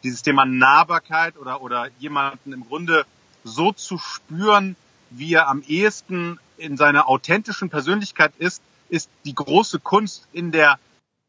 [0.04, 3.06] dieses Thema Nahbarkeit oder, oder jemanden im Grunde
[3.44, 4.76] so zu spüren,
[5.10, 10.80] wie er am ehesten in seiner authentischen Persönlichkeit ist, ist die große Kunst in der,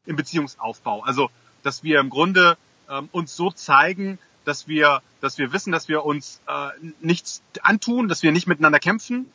[0.06, 1.02] im Beziehungsaufbau.
[1.02, 1.30] Also,
[1.62, 2.56] dass wir im Grunde
[2.90, 6.68] ähm, uns so zeigen, dass wir, dass wir wissen, dass wir uns äh,
[7.00, 9.32] nichts antun, dass wir nicht miteinander kämpfen,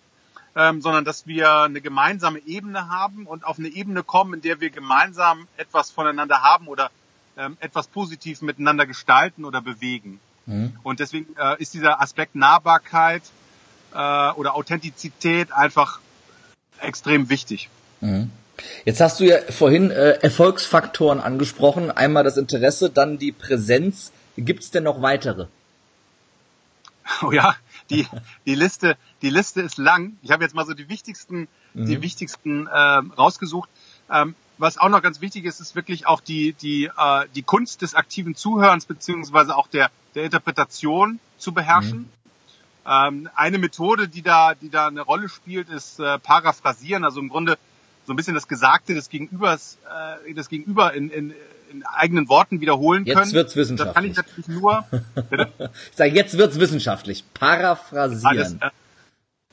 [0.55, 4.59] ähm, sondern dass wir eine gemeinsame Ebene haben und auf eine Ebene kommen, in der
[4.59, 6.91] wir gemeinsam etwas voneinander haben oder
[7.37, 10.19] ähm, etwas positiv miteinander gestalten oder bewegen.
[10.45, 10.75] Mhm.
[10.83, 13.23] Und deswegen äh, ist dieser Aspekt Nahbarkeit
[13.93, 15.99] äh, oder Authentizität einfach
[16.79, 17.69] extrem wichtig.
[18.01, 18.31] Mhm.
[18.85, 21.91] Jetzt hast du ja vorhin äh, Erfolgsfaktoren angesprochen.
[21.91, 24.11] Einmal das Interesse, dann die Präsenz.
[24.37, 25.47] Gibt es denn noch weitere?
[27.23, 27.55] Oh ja,
[27.89, 28.07] die,
[28.45, 30.17] die Liste, die Liste ist lang.
[30.21, 31.87] Ich habe jetzt mal so die wichtigsten, mhm.
[31.87, 33.67] die wichtigsten äh, rausgesucht.
[34.11, 37.81] Ähm, was auch noch ganz wichtig ist, ist wirklich auch die, die, äh, die Kunst
[37.81, 41.99] des aktiven Zuhörens beziehungsweise auch der, der Interpretation zu beherrschen.
[41.99, 42.09] Mhm.
[42.85, 47.29] Ähm, eine Methode, die da, die da eine Rolle spielt, ist äh, Paraphrasieren, also im
[47.29, 47.57] Grunde
[48.05, 49.77] so ein bisschen das Gesagte des Gegenübers,
[50.25, 51.33] äh, das Gegenüber in, in,
[51.71, 53.25] in eigenen Worten wiederholen jetzt können.
[53.27, 54.15] Jetzt wird's wissenschaftlich.
[54.15, 54.85] Das kann ich natürlich nur.
[55.29, 55.51] Bitte?
[55.91, 57.23] ich sage, jetzt wird's wissenschaftlich.
[57.33, 58.25] Paraphrasieren.
[58.25, 58.69] Alles, äh,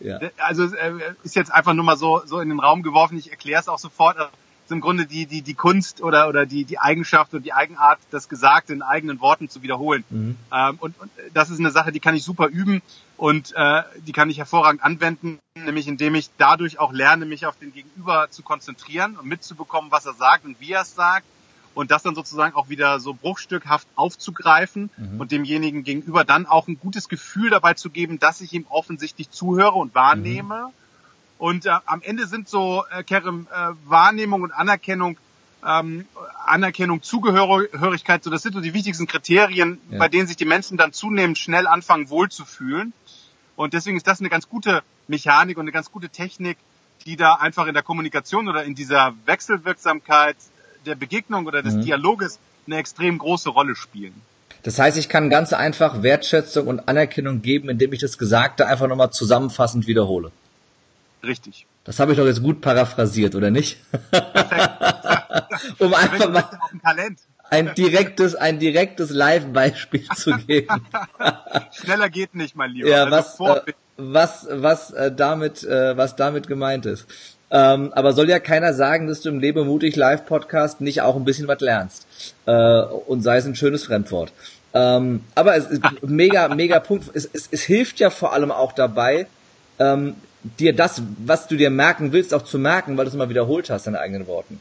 [0.01, 0.21] ja.
[0.39, 3.19] Also äh, ist jetzt einfach nur mal so so in den Raum geworfen.
[3.19, 4.17] Ich erkläre es auch sofort.
[4.17, 4.31] Also,
[4.65, 7.99] ist im Grunde die die die Kunst oder oder die die Eigenschaft und die Eigenart,
[8.11, 10.05] das Gesagte in eigenen Worten zu wiederholen.
[10.11, 10.37] Mhm.
[10.53, 12.83] Ähm, und, und das ist eine Sache, die kann ich super üben
[13.16, 17.59] und äh, die kann ich hervorragend anwenden, nämlich indem ich dadurch auch lerne, mich auf
[17.59, 21.26] den Gegenüber zu konzentrieren und mitzubekommen, was er sagt und wie er es sagt
[21.76, 25.20] und das dann sozusagen auch wieder so bruchstückhaft aufzugreifen mhm.
[25.20, 29.31] und demjenigen gegenüber dann auch ein gutes Gefühl dabei zu geben, dass ich ihm offensichtlich
[29.31, 30.68] zuhöre und wahrnehme.
[30.68, 30.72] Mhm.
[31.38, 35.18] Und äh, am Ende sind so, äh, Kerem, äh, Wahrnehmung und Anerkennung,
[35.66, 36.07] ähm,
[36.46, 39.98] Anerkennung, Zugehörigkeit, so das sind so die wichtigsten Kriterien, ja.
[39.98, 42.94] bei denen sich die Menschen dann zunehmend schnell anfangen wohlzufühlen.
[43.57, 46.59] Und deswegen ist das eine ganz gute Mechanik und eine ganz gute Technik,
[47.05, 50.37] die da einfach in der Kommunikation oder in dieser Wechselwirksamkeit
[50.85, 51.83] der Begegnung oder des mhm.
[51.83, 54.14] Dialoges eine extrem große Rolle spielen.
[54.62, 58.88] Das heißt, ich kann ganz einfach Wertschätzung und Anerkennung geben, indem ich das Gesagte einfach
[58.88, 60.33] nochmal zusammenfassend wiederhole.
[61.23, 61.66] Richtig.
[61.85, 63.79] Das habe ich doch jetzt gut paraphrasiert, oder nicht?
[64.11, 64.71] Perfekt.
[65.79, 66.45] um einfach mal.
[66.83, 67.21] Talent.
[67.51, 70.83] Ein direktes, ein direktes Live-Beispiel zu geben.
[71.73, 72.89] Schneller geht nicht, mein Lieber.
[72.89, 77.07] Ja, also was, äh, was, was äh, damit, äh, was damit gemeint ist.
[77.51, 81.15] Ähm, aber soll ja keiner sagen, dass du im Lebe mutig Live Podcast nicht auch
[81.15, 82.07] ein bisschen was lernst.
[82.47, 84.33] Äh, und sei es ein schönes Fremdwort.
[84.75, 87.09] Ähm, aber es ist mega, mega Punkt.
[87.15, 89.27] Es, es, es hilft ja vor allem auch dabei,
[89.79, 90.17] ähm,
[90.59, 93.71] dir das, was du dir merken willst, auch zu merken, weil du es immer wiederholt
[93.71, 94.61] hast, deine eigenen Worten.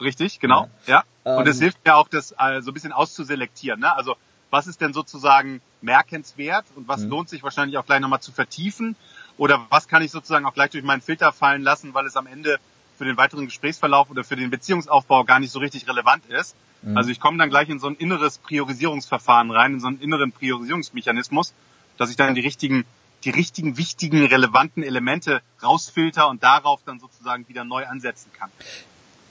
[0.00, 0.68] Richtig, genau.
[0.86, 1.04] Ja.
[1.24, 1.36] ja.
[1.36, 3.80] Und es ähm, hilft mir auch, das äh, so ein bisschen auszuselektieren.
[3.80, 3.94] Ne?
[3.94, 4.16] Also
[4.50, 7.10] was ist denn sozusagen merkenswert und was mhm.
[7.10, 8.96] lohnt sich wahrscheinlich auch gleich nochmal zu vertiefen?
[9.36, 12.26] Oder was kann ich sozusagen auch gleich durch meinen Filter fallen lassen, weil es am
[12.26, 12.58] Ende
[12.98, 16.54] für den weiteren Gesprächsverlauf oder für den Beziehungsaufbau gar nicht so richtig relevant ist.
[16.82, 16.96] Mhm.
[16.96, 20.32] Also ich komme dann gleich in so ein inneres Priorisierungsverfahren rein, in so einen inneren
[20.32, 21.54] Priorisierungsmechanismus,
[21.96, 22.84] dass ich dann die richtigen
[23.24, 28.50] die richtigen, wichtigen, relevanten Elemente rausfilter und darauf dann sozusagen wieder neu ansetzen kann.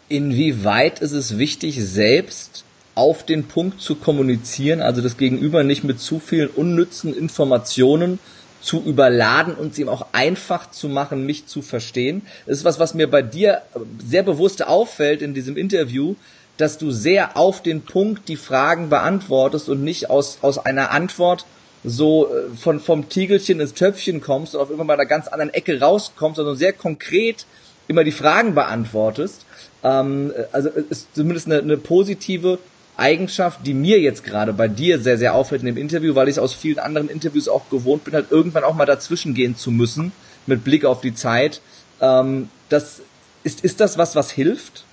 [0.10, 2.64] Inwieweit ist es wichtig, selbst
[2.96, 8.20] auf den Punkt zu kommunizieren, also das Gegenüber nicht mit zu vielen unnützen Informationen
[8.62, 12.24] zu überladen und sie ihm auch einfach zu machen, mich zu verstehen.
[12.46, 13.62] Das ist was, was mir bei dir
[14.06, 16.16] sehr bewusst auffällt in diesem Interview,
[16.58, 21.46] dass du sehr auf den Punkt die Fragen beantwortest und nicht aus, aus einer Antwort
[21.86, 25.54] so äh, von vom Tiegelchen ins Töpfchen kommst und auf irgendwann mal einer ganz anderen
[25.54, 27.46] Ecke rauskommst, sondern sehr konkret
[27.88, 29.46] immer die Fragen beantwortest.
[29.84, 32.60] Ähm, also ist zumindest eine, eine positive
[32.98, 36.36] Eigenschaft, die mir jetzt gerade bei dir sehr, sehr auffällt in dem Interview, weil ich
[36.36, 39.72] es aus vielen anderen Interviews auch gewohnt bin, halt irgendwann auch mal dazwischen gehen zu
[39.72, 40.12] müssen,
[40.46, 41.62] mit Blick auf die Zeit.
[42.02, 43.02] Ähm, das,
[43.44, 44.84] ist, ist das was, was hilft?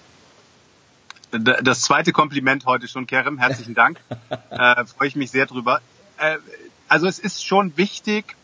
[1.32, 3.38] Das zweite Kompliment heute schon, Kerem.
[3.38, 3.98] Herzlichen Dank.
[4.50, 5.80] äh, Freue ich mich sehr drüber.
[6.18, 6.36] Äh,
[6.88, 8.35] also es ist schon wichtig,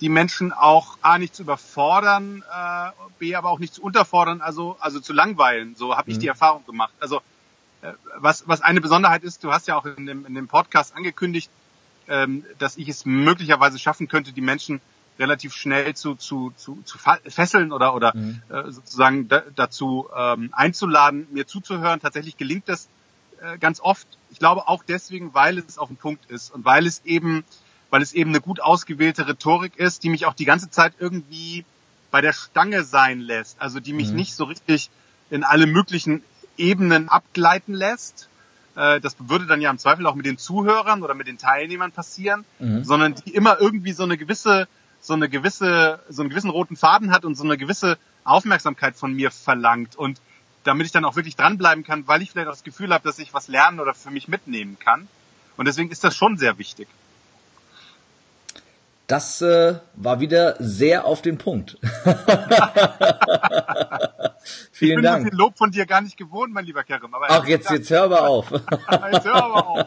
[0.00, 4.76] die Menschen auch A nicht zu überfordern, äh, B aber auch nicht zu unterfordern, also
[4.80, 5.74] also zu langweilen.
[5.74, 6.20] So habe ich mhm.
[6.20, 6.92] die Erfahrung gemacht.
[7.00, 7.20] Also
[7.82, 10.96] äh, was was eine Besonderheit ist, du hast ja auch in dem in dem Podcast
[10.96, 11.50] angekündigt,
[12.08, 14.80] ähm, dass ich es möglicherweise schaffen könnte, die Menschen
[15.18, 18.42] relativ schnell zu zu zu, zu fesseln oder oder mhm.
[18.48, 22.00] äh, sozusagen da, dazu ähm, einzuladen, mir zuzuhören.
[22.00, 22.88] Tatsächlich gelingt das
[23.42, 24.08] äh, ganz oft.
[24.30, 27.44] Ich glaube auch deswegen, weil es auf den Punkt ist und weil es eben
[27.90, 31.64] weil es eben eine gut ausgewählte Rhetorik ist, die mich auch die ganze Zeit irgendwie
[32.10, 33.60] bei der Stange sein lässt.
[33.60, 34.16] Also die mich mhm.
[34.16, 34.90] nicht so richtig
[35.30, 36.22] in alle möglichen
[36.56, 38.28] Ebenen abgleiten lässt.
[38.76, 41.92] Äh, das würde dann ja im Zweifel auch mit den Zuhörern oder mit den Teilnehmern
[41.92, 42.84] passieren, mhm.
[42.84, 44.68] sondern die immer irgendwie so eine gewisse,
[45.00, 49.12] so eine gewisse, so einen gewissen roten Faden hat und so eine gewisse Aufmerksamkeit von
[49.12, 49.96] mir verlangt.
[49.96, 50.20] Und
[50.64, 53.18] damit ich dann auch wirklich dranbleiben kann, weil ich vielleicht auch das Gefühl habe, dass
[53.18, 55.08] ich was lernen oder für mich mitnehmen kann.
[55.56, 56.88] Und deswegen ist das schon sehr wichtig.
[59.10, 61.76] Das äh, war wieder sehr auf den Punkt.
[64.72, 65.24] Vielen ich bin Dank.
[65.24, 67.14] so viel Lob von dir gar nicht gewohnt, mein lieber Kerem.
[67.14, 68.50] Aber Ach, jetzt, jetzt hör aber auf.
[69.12, 69.86] jetzt hör aber auf.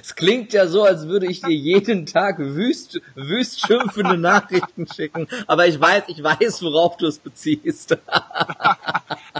[0.00, 5.26] Es klingt ja so, als würde ich dir jeden Tag wüst, wüst schimpfende Nachrichten schicken.
[5.46, 7.96] Aber ich weiß, ich weiß, worauf du es beziehst.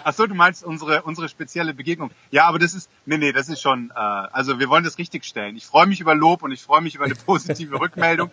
[0.07, 2.11] Ach so, du meinst unsere, unsere spezielle Begegnung.
[2.31, 5.25] Ja, aber das ist, nee, nee, das ist schon, äh, also wir wollen das richtig
[5.25, 5.57] stellen.
[5.57, 8.31] Ich freue mich über Lob und ich freue mich über eine positive Rückmeldung.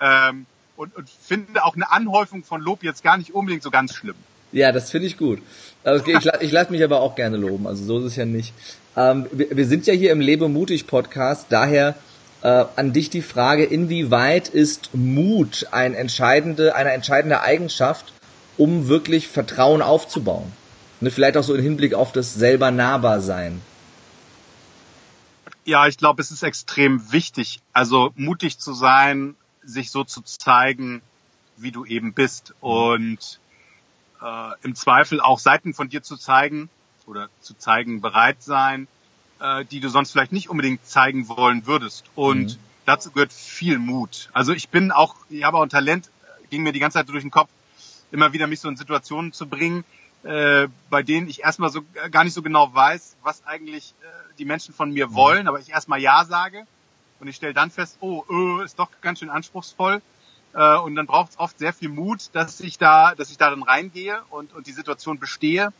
[0.00, 3.94] Ähm, und, und finde auch eine Anhäufung von Lob jetzt gar nicht unbedingt so ganz
[3.94, 4.16] schlimm.
[4.52, 5.40] Ja, das finde ich gut.
[5.82, 8.52] Also ich, ich lasse mich aber auch gerne loben, also so ist es ja nicht.
[8.96, 11.96] Ähm, wir, wir, sind ja hier im Lebe mutig Podcast, daher
[12.42, 18.12] äh, an dich die Frage, inwieweit ist Mut ein entscheidende, eine entscheidende Eigenschaft,
[18.58, 20.52] um wirklich Vertrauen aufzubauen?
[21.00, 23.60] Ne, vielleicht auch so im Hinblick auf das selber nahbar sein.
[25.64, 31.02] Ja, ich glaube, es ist extrem wichtig, also mutig zu sein, sich so zu zeigen,
[31.56, 33.40] wie du eben bist und
[34.22, 36.70] äh, im Zweifel auch Seiten von dir zu zeigen
[37.06, 38.86] oder zu zeigen bereit sein,
[39.40, 42.04] äh, die du sonst vielleicht nicht unbedingt zeigen wollen würdest.
[42.14, 42.60] Und mhm.
[42.86, 44.30] dazu gehört viel Mut.
[44.32, 46.10] Also ich bin auch, ich habe auch ein Talent,
[46.50, 47.50] ging mir die ganze Zeit durch den Kopf,
[48.10, 49.84] immer wieder mich so in Situationen zu bringen,
[50.22, 54.44] äh, bei denen ich erstmal so gar nicht so genau weiß, was eigentlich äh, die
[54.44, 55.14] Menschen von mir mhm.
[55.14, 56.66] wollen, aber ich erstmal Ja sage
[57.18, 60.02] und ich stelle dann fest, oh, äh, ist doch ganz schön anspruchsvoll
[60.54, 63.50] äh, und dann braucht es oft sehr viel Mut, dass ich da, dass ich da
[63.50, 65.72] dann reingehe und, und die Situation bestehe.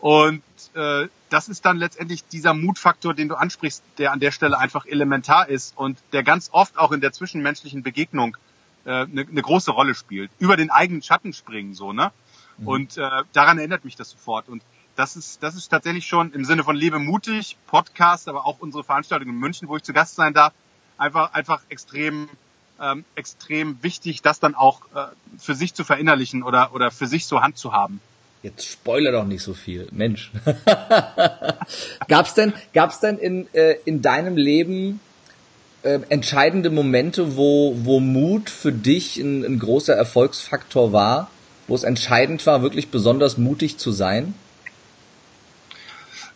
[0.00, 0.42] Und
[0.74, 4.86] äh, das ist dann letztendlich dieser Mutfaktor, den du ansprichst, der an der Stelle einfach
[4.86, 8.36] elementar ist und der ganz oft auch in der zwischenmenschlichen Begegnung
[8.84, 10.30] eine äh, ne, ne große Rolle spielt.
[10.38, 12.12] Über den eigenen Schatten springen, so, ne?
[12.58, 12.68] Mhm.
[12.68, 14.48] Und äh, daran erinnert mich das sofort.
[14.48, 14.62] Und
[14.94, 18.84] das ist, das ist tatsächlich schon im Sinne von Lebe mutig, Podcast, aber auch unsere
[18.84, 20.52] Veranstaltung in München, wo ich zu Gast sein darf,
[20.96, 22.28] einfach, einfach extrem
[22.80, 25.06] ähm, extrem wichtig, das dann auch äh,
[25.38, 28.00] für sich zu verinnerlichen oder, oder für sich so Hand zu haben.
[28.42, 30.30] Jetzt spoiler doch nicht so viel, Mensch.
[32.08, 35.00] gab's denn, gab's denn in, äh, in deinem Leben
[35.82, 41.30] äh, entscheidende Momente, wo, wo Mut für dich ein, ein großer Erfolgsfaktor war,
[41.66, 44.34] wo es entscheidend war, wirklich besonders mutig zu sein?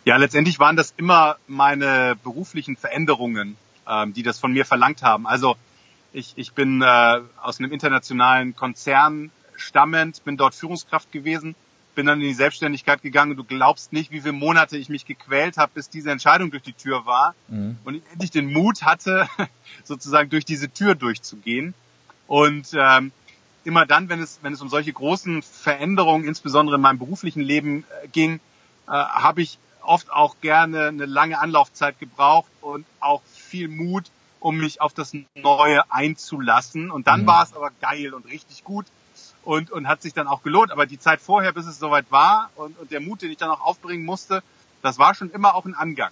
[0.05, 3.55] Ja, letztendlich waren das immer meine beruflichen Veränderungen,
[3.87, 5.25] ähm, die das von mir verlangt haben.
[5.25, 5.55] Also
[6.13, 11.55] ich, ich bin äh, aus einem internationalen Konzern stammend, bin dort Führungskraft gewesen,
[11.95, 13.35] bin dann in die Selbstständigkeit gegangen.
[13.35, 16.73] Du glaubst nicht, wie viele Monate ich mich gequält habe, bis diese Entscheidung durch die
[16.73, 17.77] Tür war mhm.
[17.83, 19.27] und ich endlich den Mut hatte,
[19.83, 21.73] sozusagen durch diese Tür durchzugehen.
[22.27, 23.11] Und ähm,
[23.63, 27.85] immer dann, wenn es, wenn es um solche großen Veränderungen, insbesondere in meinem beruflichen Leben
[28.03, 28.39] äh, ging,
[28.87, 34.05] äh, habe ich oft auch gerne eine lange Anlaufzeit gebraucht und auch viel Mut,
[34.43, 36.91] um mich auf das Neue einzulassen.
[36.91, 37.27] Und dann mhm.
[37.27, 38.85] war es aber geil und richtig gut
[39.43, 40.71] und, und hat sich dann auch gelohnt.
[40.71, 43.49] Aber die Zeit vorher, bis es soweit war und, und der Mut, den ich dann
[43.49, 44.43] auch aufbringen musste,
[44.81, 46.11] das war schon immer auch ein Angang.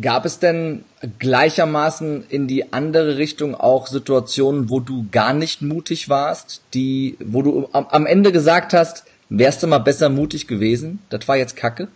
[0.00, 0.84] Gab es denn
[1.18, 7.42] gleichermaßen in die andere Richtung auch Situationen, wo du gar nicht mutig warst, die, wo
[7.42, 11.00] du am, am Ende gesagt hast, wärst du mal besser mutig gewesen?
[11.10, 11.88] Das war jetzt Kacke?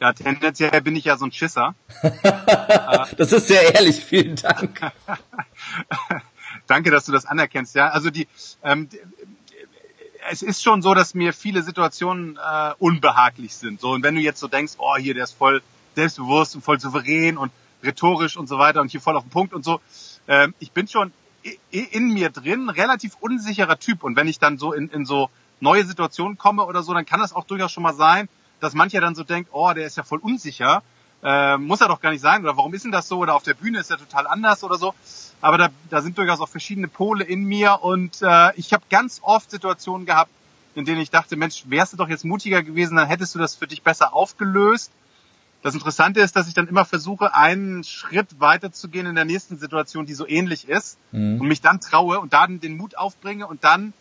[0.00, 1.74] Ja, tendenziell bin ich ja so ein Schisser.
[3.16, 4.92] das ist sehr ehrlich, vielen Dank.
[6.66, 7.74] Danke, dass du das anerkennst.
[7.74, 8.26] Ja, also die,
[8.62, 8.88] ähm,
[10.30, 13.80] es ist schon so, dass mir viele Situationen äh, unbehaglich sind.
[13.80, 15.62] So und wenn du jetzt so denkst, oh hier, der ist voll
[15.94, 17.52] selbstbewusst und voll souverän und
[17.82, 19.80] rhetorisch und so weiter und hier voll auf den Punkt und so.
[20.26, 21.12] Ähm, ich bin schon
[21.70, 25.28] in mir drin relativ unsicherer Typ und wenn ich dann so in, in so
[25.60, 28.28] neue Situationen komme oder so, dann kann das auch durchaus schon mal sein,
[28.60, 30.82] dass mancher dann so denkt, oh, der ist ja voll unsicher,
[31.22, 33.42] äh, muss er doch gar nicht sein oder warum ist denn das so oder auf
[33.42, 34.94] der Bühne ist er total anders oder so
[35.44, 39.20] aber da, da sind durchaus auch verschiedene Pole in mir und äh, ich habe ganz
[39.22, 40.30] oft Situationen gehabt,
[40.74, 43.54] in denen ich dachte, Mensch, wärst du doch jetzt mutiger gewesen, dann hättest du das
[43.54, 44.90] für dich besser aufgelöst.
[45.62, 49.26] Das Interessante ist, dass ich dann immer versuche, einen Schritt weiter zu gehen in der
[49.26, 51.42] nächsten Situation, die so ähnlich ist mhm.
[51.42, 53.92] und mich dann traue und dann den Mut aufbringe und dann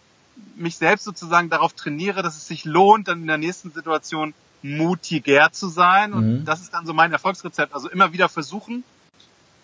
[0.56, 5.52] mich selbst sozusagen darauf trainiere, dass es sich lohnt, dann in der nächsten Situation mutiger
[5.52, 6.14] zu sein.
[6.14, 6.46] Und mhm.
[6.46, 7.74] das ist dann so mein Erfolgsrezept.
[7.74, 8.84] Also immer wieder versuchen,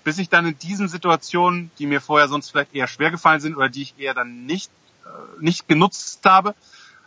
[0.03, 3.55] bis ich dann in diesen Situationen, die mir vorher sonst vielleicht eher schwer gefallen sind
[3.55, 4.71] oder die ich eher dann nicht,
[5.05, 6.55] äh, nicht genutzt habe,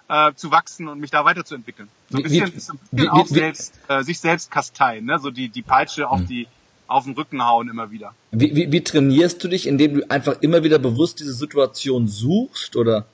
[0.09, 1.89] äh, zu wachsen und mich da weiterzuentwickeln.
[2.11, 5.05] So ein bisschen, wie, ist ein bisschen wie, auch wie, selbst, äh, sich selbst kasteien,
[5.05, 5.19] ne?
[5.19, 6.27] so die, die Peitsche auf hm.
[6.27, 6.49] die
[6.87, 8.15] auf den Rücken hauen immer wieder.
[8.33, 12.77] Wie, wie, wie trainierst du dich, indem du einfach immer wieder bewusst diese Situation suchst,
[12.77, 13.07] oder?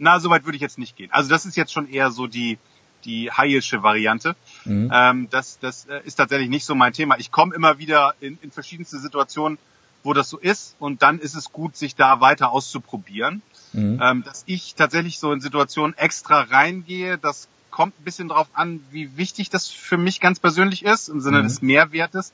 [0.00, 1.10] Na, soweit würde ich jetzt nicht gehen.
[1.12, 2.58] Also das ist jetzt schon eher so die,
[3.04, 4.34] die Heilsche Variante.
[4.64, 4.90] Mhm.
[4.92, 7.18] Ähm, das, das äh, ist tatsächlich nicht so mein Thema.
[7.18, 9.58] Ich komme immer wieder in, in verschiedenste Situationen,
[10.02, 13.42] wo das so ist und dann ist es gut, sich da weiter auszuprobieren.
[13.72, 14.00] Mhm.
[14.02, 18.80] Ähm, dass ich tatsächlich so in Situationen extra reingehe, das kommt ein bisschen drauf an,
[18.90, 21.44] wie wichtig das für mich ganz persönlich ist, im Sinne mhm.
[21.44, 22.32] des Mehrwertes,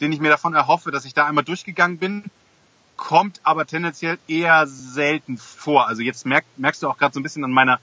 [0.00, 2.24] den ich mir davon erhoffe, dass ich da einmal durchgegangen bin,
[3.00, 5.88] kommt aber tendenziell eher selten vor.
[5.88, 7.80] Also jetzt merk, merkst du auch gerade so ein bisschen an meiner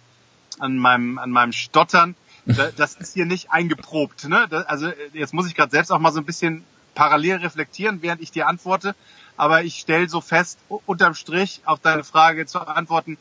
[0.60, 2.16] an meinem, an meinem Stottern.
[2.78, 4.24] Das ist hier nicht eingeprobt.
[4.30, 4.48] Ne?
[4.70, 6.64] Also jetzt muss ich gerade selbst auch mal so ein bisschen
[6.96, 8.96] parallel reflektieren, während ich dir antworte.
[9.36, 13.18] Aber ich stelle so fest, unterm Strich auf deine Frage zu antworten,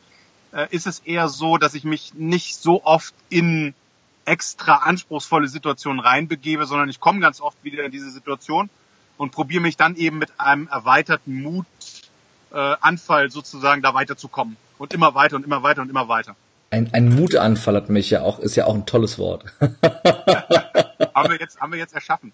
[0.53, 3.73] äh, ist es eher so, dass ich mich nicht so oft in
[4.23, 8.69] extra anspruchsvolle Situationen reinbegebe, sondern ich komme ganz oft wieder in diese Situation
[9.17, 11.65] und probiere mich dann eben mit einem erweiterten
[12.51, 14.57] Mutanfall äh, sozusagen da weiterzukommen.
[14.77, 16.35] Und immer weiter und immer weiter und immer weiter.
[16.69, 19.45] Ein, ein Mutanfall hat mich ja auch, ist ja auch ein tolles Wort.
[19.59, 22.33] haben, wir jetzt, haben wir jetzt erschaffen.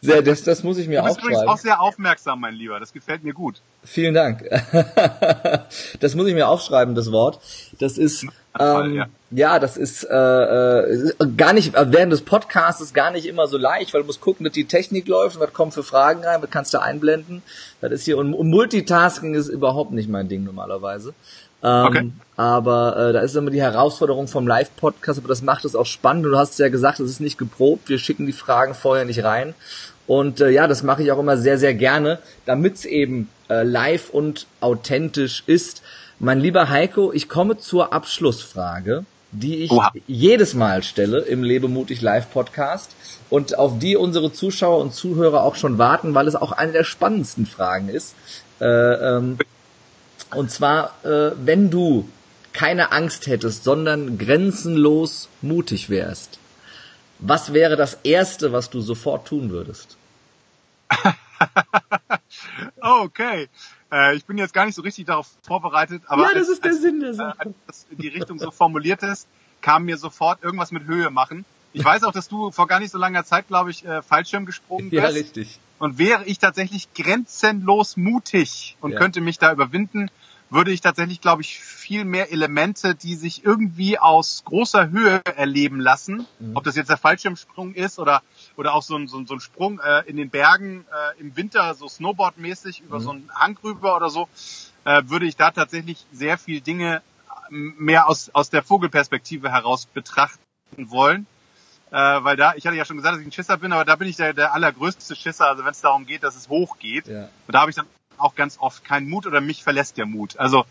[0.00, 1.22] Sehr, das, das muss ich mir aufschreiben.
[1.22, 2.80] Du bist auch sehr aufmerksam, mein Lieber.
[2.80, 3.60] Das gefällt mir gut.
[3.84, 4.48] Vielen Dank.
[6.00, 7.40] das muss ich mir aufschreiben, das Wort.
[7.78, 8.26] Das ist,
[8.58, 9.06] ähm, ja.
[9.30, 13.56] ja, das ist äh, äh, gar nicht, während des Podcasts ist gar nicht immer so
[13.56, 16.42] leicht, weil du musst gucken, dass die Technik läuft und was kommt für Fragen rein,
[16.42, 17.42] was kannst du einblenden.
[17.80, 21.14] Das ist hier, und Multitasking ist überhaupt nicht mein Ding normalerweise.
[21.62, 22.10] Ähm, okay.
[22.36, 26.26] Aber äh, da ist immer die Herausforderung vom Live-Podcast, aber das macht es auch spannend.
[26.26, 29.54] Du hast ja gesagt, es ist nicht geprobt, wir schicken die Fragen vorher nicht rein.
[30.06, 33.62] Und äh, ja, das mache ich auch immer sehr, sehr gerne, damit es eben äh,
[33.62, 35.82] live und authentisch ist.
[36.24, 39.90] Mein lieber Heiko, ich komme zur Abschlussfrage, die ich Oha.
[40.06, 42.94] jedes Mal stelle im Lebemutig Live Podcast
[43.28, 46.84] und auf die unsere Zuschauer und Zuhörer auch schon warten, weil es auch eine der
[46.84, 48.14] spannendsten Fragen ist.
[48.60, 49.36] Äh, ähm,
[50.32, 52.08] und zwar, äh, wenn du
[52.52, 56.38] keine Angst hättest, sondern grenzenlos mutig wärst,
[57.18, 59.96] was wäre das Erste, was du sofort tun würdest?
[62.80, 63.48] okay.
[63.92, 66.64] Äh, ich bin jetzt gar nicht so richtig darauf vorbereitet, aber ja, das als, ist
[66.64, 67.38] der als, Sinn der äh, Sache.
[67.38, 69.28] als das in die Richtung so formuliert ist,
[69.60, 71.44] kam mir sofort irgendwas mit Höhe machen.
[71.74, 74.44] Ich weiß auch, dass du vor gar nicht so langer Zeit, glaube ich, äh, Fallschirm
[74.46, 75.02] gesprungen bist.
[75.02, 75.58] Ja, richtig.
[75.78, 78.98] Und wäre ich tatsächlich grenzenlos mutig und Ja.
[78.98, 80.10] könnte mich da überwinden,
[80.50, 85.80] würde ich tatsächlich, glaube ich, viel mehr Elemente, die sich irgendwie aus großer Höhe erleben
[85.80, 86.56] lassen, Mhm.
[86.56, 88.22] ob das jetzt der Fallschirmsprung ist oder
[88.56, 90.84] oder auch so ein, so ein, so ein Sprung äh, in den Bergen
[91.16, 93.02] äh, im Winter, so Snowboardmäßig über Mhm.
[93.02, 94.28] so einen Hang rüber oder so,
[94.84, 97.02] äh, würde ich da tatsächlich sehr viel Dinge
[97.50, 100.40] ähm, mehr aus, aus der Vogelperspektive heraus betrachten
[100.76, 101.26] wollen.
[101.90, 103.96] Äh, weil da, ich hatte ja schon gesagt, dass ich ein Schisser bin, aber da
[103.96, 107.06] bin ich der, der allergrößte Schisser, also wenn es darum geht, dass es hochgeht.
[107.06, 107.24] Ja.
[107.46, 107.86] Und da habe ich dann
[108.16, 110.38] auch ganz oft keinen Mut oder mich verlässt der Mut.
[110.38, 110.64] Also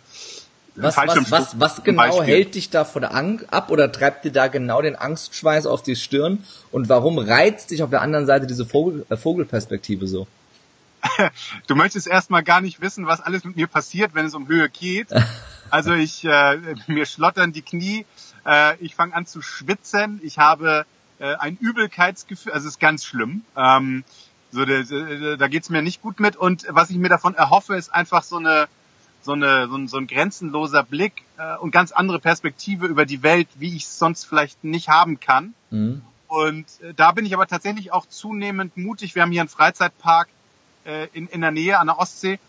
[0.75, 4.31] Was, was, was, was genau hält dich da von der Angst ab oder treibt dir
[4.31, 6.43] da genau den Angstschweiß auf die Stirn?
[6.71, 10.27] Und warum reizt dich auf der anderen Seite diese Vogel, äh, Vogelperspektive so?
[11.67, 14.69] Du möchtest erstmal gar nicht wissen, was alles mit mir passiert, wenn es um Höhe
[14.69, 15.07] geht.
[15.69, 16.57] Also ich, äh,
[16.87, 18.05] mir schlottern die Knie,
[18.45, 20.85] äh, ich fange an zu schwitzen, ich habe
[21.19, 23.43] äh, ein Übelkeitsgefühl, also es ist ganz schlimm.
[23.55, 24.03] Ähm,
[24.51, 27.77] so, da, da- da geht's mir nicht gut mit und was ich mir davon erhoffe,
[27.77, 28.67] ist einfach so eine
[29.21, 33.23] so, eine, so, ein, so ein grenzenloser Blick äh, und ganz andere Perspektive über die
[33.23, 35.53] Welt, wie ich es sonst vielleicht nicht haben kann.
[35.69, 36.01] Mhm.
[36.27, 39.15] Und äh, da bin ich aber tatsächlich auch zunehmend mutig.
[39.15, 40.29] Wir haben hier einen Freizeitpark
[40.85, 42.39] äh, in, in der Nähe an der Ostsee.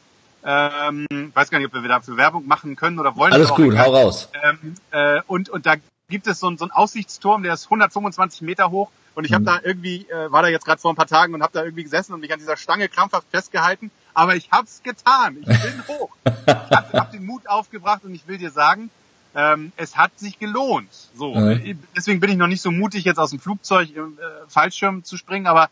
[0.44, 3.32] Ähm, weiß gar nicht, ob wir dafür Werbung machen können oder wollen.
[3.32, 4.28] Alles gut, hau raus.
[4.42, 5.76] Ähm, äh, und, und da
[6.12, 8.90] gibt es so, einen- so einen Aussichtsturm, der ist 125 Meter hoch.
[9.14, 9.46] Und ich habe Mhm.
[9.46, 11.82] da irgendwie, äh, war da jetzt gerade vor ein paar Tagen und habe da irgendwie
[11.82, 13.90] gesessen und mich an dieser Stange krampfhaft festgehalten.
[14.14, 15.36] Aber ich hab's getan.
[15.40, 16.10] Ich bin hoch.
[16.24, 18.90] Ich hab, hab den Mut aufgebracht und ich will dir sagen,
[19.34, 20.88] ähm, es hat sich gelohnt.
[21.16, 21.78] So, Mhm.
[21.96, 25.16] deswegen bin ich noch nicht so mutig, jetzt aus dem Flugzeug im äh, Fallschirm zu
[25.16, 25.68] springen, aber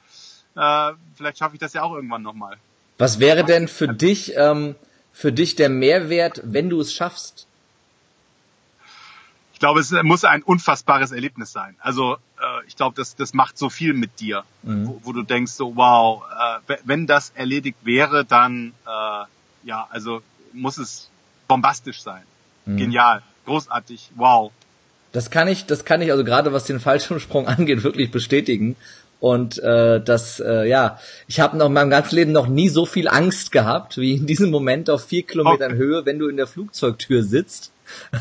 [0.57, 2.57] äh, vielleicht schaffe ich das ja auch irgendwann nochmal.
[2.99, 4.75] Was wäre denn für dich, ähm,
[5.13, 7.47] für dich der Mehrwert, wenn du es schaffst?
[9.61, 11.77] Ich glaube, es muss ein unfassbares Erlebnis sein.
[11.81, 14.87] Also äh, ich glaube, das, das macht so viel mit dir, Mhm.
[14.87, 16.23] wo, wo du denkst, so wow,
[16.67, 20.23] äh, wenn das erledigt wäre, dann äh, ja, also
[20.55, 21.11] muss es
[21.47, 22.23] bombastisch sein,
[22.65, 22.79] Mhm.
[22.79, 24.51] genial, großartig, wow.
[25.13, 28.77] Das kann ich, das kann ich also gerade was den Fallschirmsprung angeht wirklich bestätigen.
[29.21, 30.99] Und äh, das, äh, ja,
[31.29, 34.27] ich habe noch in meinem ganzen Leben noch nie so viel Angst gehabt wie in
[34.27, 35.81] diesem Moment auf vier Kilometern Okay.
[35.81, 37.73] Höhe, wenn du in der Flugzeugtür sitzt.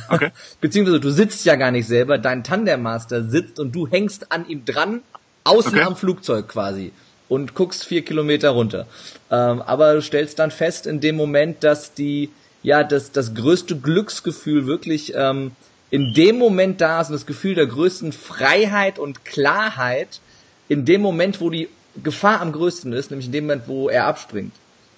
[0.09, 0.31] Okay.
[0.61, 4.65] Beziehungsweise du sitzt ja gar nicht selber, dein Tandemmaster sitzt und du hängst an ihm
[4.65, 5.01] dran,
[5.43, 5.83] außen Okay.
[5.83, 6.91] am Flugzeug quasi
[7.27, 8.87] und guckst vier Kilometer runter.
[9.31, 12.29] Ähm, aber du stellst dann fest in dem Moment, dass die,
[12.63, 15.51] ja, das, das größte Glücksgefühl wirklich ähm,
[15.91, 20.19] in dem Moment da ist und das Gefühl der größten Freiheit und Klarheit
[20.67, 21.69] in dem Moment, wo die
[22.03, 24.53] Gefahr am größten ist, nämlich in dem Moment, wo er abspringt.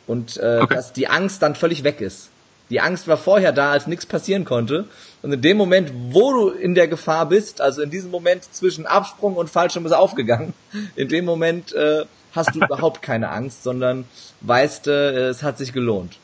[0.08, 0.76] Und äh, Okay.
[0.76, 2.30] dass die Angst dann völlig weg ist.
[2.72, 4.88] Die Angst war vorher da, als nichts passieren konnte.
[5.22, 8.86] Und in dem Moment, wo du in der Gefahr bist, also in diesem Moment zwischen
[8.88, 10.54] Absprung und Fallschirm ist aufgegangen,
[10.96, 14.06] in dem Moment äh, hast du überhaupt keine Angst, sondern
[14.40, 16.18] weißt, äh, es hat sich gelohnt.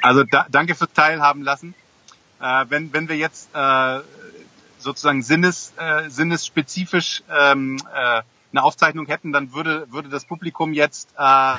[0.00, 1.74] Also da, danke fürs Teilhaben lassen.
[2.40, 3.98] Äh, wenn, wenn wir jetzt äh,
[4.78, 8.22] sozusagen sinnes, äh, sinnesspezifisch ähm, äh,
[8.52, 11.54] eine Aufzeichnung hätten, dann würde, würde das Publikum jetzt äh,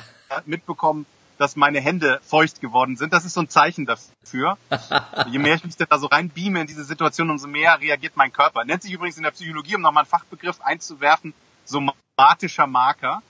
[0.46, 1.06] mitbekommen,
[1.38, 3.14] dass meine Hände feucht geworden sind.
[3.14, 4.58] Das ist so ein Zeichen dafür.
[5.30, 8.64] Je mehr ich mich da so reinbeame in diese Situation, umso mehr reagiert mein Körper.
[8.66, 11.34] Nennt sich übrigens in der Psychologie, um nochmal einen Fachbegriff einzuwerfen,
[11.66, 13.22] somatischer Marker.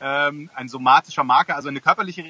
[0.00, 2.24] Ähm, ein somatischer Marker, also eine körperliche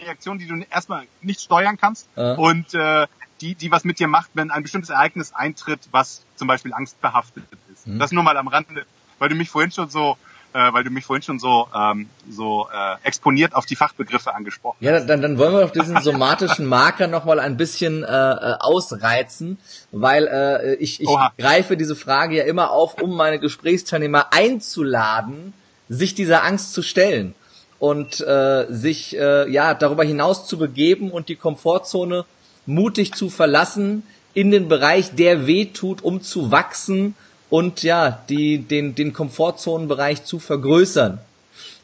[0.00, 2.34] Reaktion, die du erstmal nicht steuern kannst Ja.
[2.34, 3.06] und äh,
[3.40, 7.44] die, die was mit dir macht, wenn ein bestimmtes Ereignis eintritt, was zum Beispiel angstbehaftet
[7.72, 7.86] ist.
[7.86, 7.98] Mhm.
[7.98, 8.86] Das nur mal am Rande,
[9.18, 10.16] weil du mich vorhin schon so,
[10.54, 14.76] äh, weil du mich vorhin schon so ähm, so äh, exponiert auf die Fachbegriffe angesprochen.
[14.80, 19.58] Ja, dann, dann wollen wir doch diesen somatischen Marker nochmal ein bisschen äh, äh, ausreizen,
[19.90, 21.32] weil äh, ich, ich Oha.
[21.36, 25.52] greife diese Frage ja immer auf, um meine Gesprächsteilnehmer einzuladen,
[25.88, 27.34] sich dieser Angst zu stellen
[27.80, 32.24] und äh, sich äh, ja darüber hinaus zu begeben und die Komfortzone
[32.64, 37.16] mutig zu verlassen in den Bereich, der weh tut, um zu wachsen
[37.54, 41.20] und ja die den den Komfortzonenbereich zu vergrößern.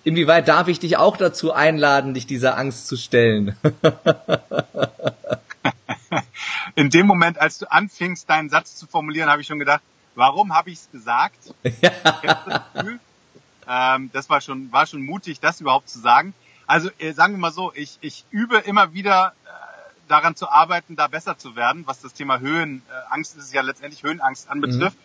[0.03, 3.55] Inwieweit darf ich dich auch dazu einladen, dich dieser Angst zu stellen?
[6.75, 9.81] In dem Moment, als du anfingst, deinen Satz zu formulieren, habe ich schon gedacht,
[10.17, 11.55] warum habe ich es gesagt?
[11.63, 11.73] Das
[12.75, 12.99] Gefühl?
[13.69, 16.35] Ähm, das war schon, war schon mutig, das überhaupt zu sagen.
[16.67, 19.51] Also äh, sagen wir mal so, ich, ich übe immer wieder äh,
[20.09, 24.03] daran zu arbeiten, da besser zu werden, was das Thema Höhenangst, äh, ist ja letztendlich
[24.03, 24.99] Höhenangst anbetrifft.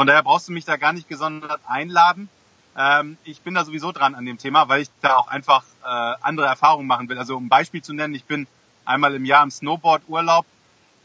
[0.00, 2.30] Von daher brauchst du mich da gar nicht gesondert einladen.
[2.74, 6.14] Ähm, ich bin da sowieso dran an dem Thema, weil ich da auch einfach äh,
[6.22, 7.18] andere Erfahrungen machen will.
[7.18, 8.46] Also um ein Beispiel zu nennen, ich bin
[8.86, 10.46] einmal im Jahr im Snowboard-Urlaub.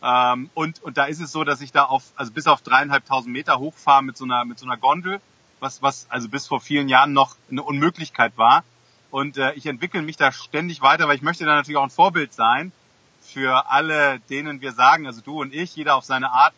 [0.01, 3.33] Ähm, und, und da ist es so, dass ich da auf, also bis auf dreieinhalbtausend
[3.33, 5.19] Meter hochfahre mit so einer, mit so einer Gondel,
[5.59, 8.63] was, was also bis vor vielen Jahren noch eine Unmöglichkeit war.
[9.11, 11.89] Und äh, ich entwickle mich da ständig weiter, weil ich möchte da natürlich auch ein
[11.89, 12.71] Vorbild sein
[13.19, 16.53] für alle, denen wir sagen, also du und ich, jeder auf seine Art,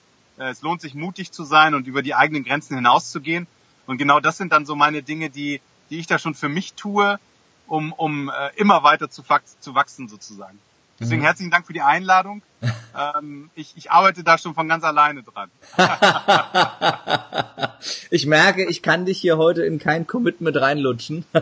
[0.46, 3.48] es lohnt sich mutig zu sein und über die eigenen Grenzen hinauszugehen.
[3.86, 6.74] Und genau das sind dann so meine Dinge, die, die ich da schon für mich
[6.74, 7.20] tue,
[7.68, 9.24] um, um äh, immer weiter zu,
[9.60, 10.60] zu wachsen sozusagen.
[11.00, 11.26] Deswegen mhm.
[11.26, 12.42] herzlichen Dank für die Einladung.
[12.62, 15.50] ähm, ich, ich arbeite da schon von ganz alleine dran.
[18.10, 21.26] ich merke, ich kann dich hier heute in kein Commitment reinlutschen.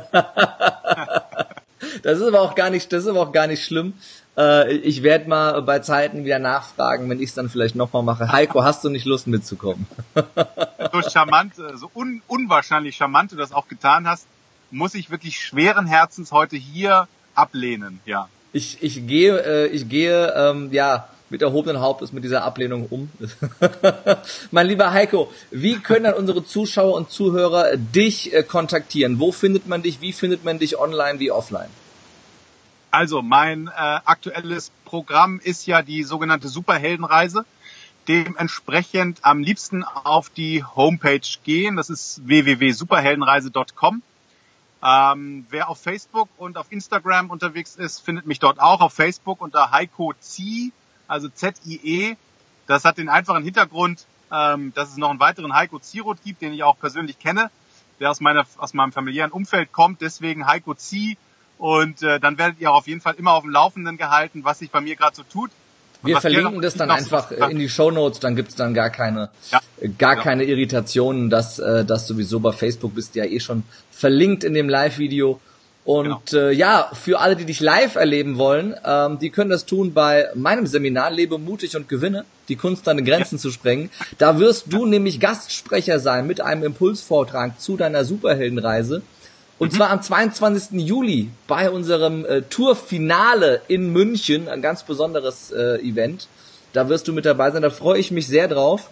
[2.04, 3.94] das ist aber auch gar nicht, das ist aber auch gar nicht schlimm.
[4.38, 8.32] Äh, ich werde mal bei Zeiten wieder nachfragen, wenn ich es dann vielleicht nochmal mache.
[8.32, 9.88] Heiko, hast du nicht Lust mitzukommen?
[10.92, 14.28] so charmant, äh, so un unwahrscheinlich charmant du das auch getan hast,
[14.72, 20.34] muss ich wirklich schweren Herzens heute hier ablehnen, ja ich, ich gehe, äh, ich gehe,
[20.34, 23.10] ähm, ja, mit erhobenen Hauptes mit dieser Ablehnung um.
[24.52, 29.20] mein lieber Heiko, wie können dann unsere Zuschauer und Zuhörer dich äh, kontaktieren?
[29.20, 30.00] Wo findet man dich?
[30.00, 31.68] Wie findet man dich online wie offline?
[32.96, 37.46] Also mein äh, aktuelles Programm ist ja die sogenannte Superheldenreise.
[38.08, 41.76] Dementsprechend am liebsten auf die Homepage gehen.
[41.76, 44.02] Das ist www.superheldenreise.com.
[44.82, 49.42] Ähm, wer auf Facebook und auf Instagram unterwegs ist, findet mich dort auch auf Facebook
[49.42, 50.72] unter Heiko Zie,
[51.10, 52.16] also Z-I-E.
[52.66, 56.54] Das hat den einfachen Hintergrund, ähm, dass es noch einen weiteren Heiko Zieroth gibt, den
[56.54, 57.52] ich auch persönlich kenne,
[58.00, 60.00] der aus, meiner, aus meinem familiären Umfeld kommt.
[60.00, 61.18] Deswegen Heiko Zie.
[61.58, 64.60] Und äh, dann werdet ihr auch auf jeden Fall immer auf dem Laufenden gehalten, was
[64.60, 65.52] sich bei mir gerade so tut.
[66.04, 69.30] Wir verlinken das dann einfach so in die Show Notes, dann gibt's dann gar keine,
[69.52, 69.60] ja,
[69.98, 70.22] gar ja.
[70.22, 74.70] keine Irritationen, dass äh, das sowieso bei Facebook bist ja eh schon verlinkt in dem
[74.70, 75.40] Live-Video.
[75.84, 76.48] Und genau.
[76.48, 80.30] äh, ja, für alle, die dich live erleben wollen, ähm, die können das tun bei
[80.34, 83.42] meinem Seminar Lebe mutig und gewinne, die Kunst deine Grenzen ja.
[83.42, 83.92] zu sprengen.
[84.18, 89.04] Da wirst du nämlich Gastsprecher sein mit einem Impulsvortrag zu deiner Superheldenreise.
[89.58, 89.78] Und mhm.
[89.78, 90.80] zwar am 22.
[90.82, 96.28] Juli bei unserem äh, Tourfinale in München, ein ganz besonderes äh, Event.
[96.74, 98.90] Da wirst du mit dabei sein, da freue ich mich sehr drauf.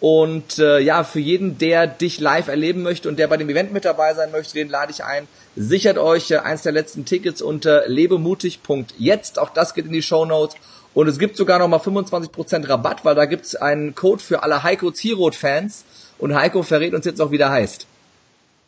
[0.00, 3.72] Und äh, ja, für jeden, der dich live erleben möchte und der bei dem Event
[3.72, 5.28] mit dabei sein möchte, den lade ich ein.
[5.54, 9.38] Sichert euch äh, eins der letzten Tickets unter lebemutig.jetzt.
[9.38, 10.56] Auch das geht in die Show Notes.
[10.92, 14.90] Und es gibt sogar nochmal 25% Rabatt, weil da gibt's einen Code für alle Heiko
[14.90, 15.84] Zierot-Fans.
[16.18, 17.86] Und Heiko verrät uns jetzt auch, wie der heißt.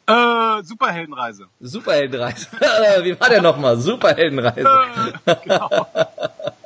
[0.07, 1.47] Äh, Superheldenreise.
[1.61, 2.47] Superheldenreise.
[3.03, 3.79] Wie war der nochmal?
[3.79, 4.69] Superheldenreise.
[5.25, 5.87] Äh, genau.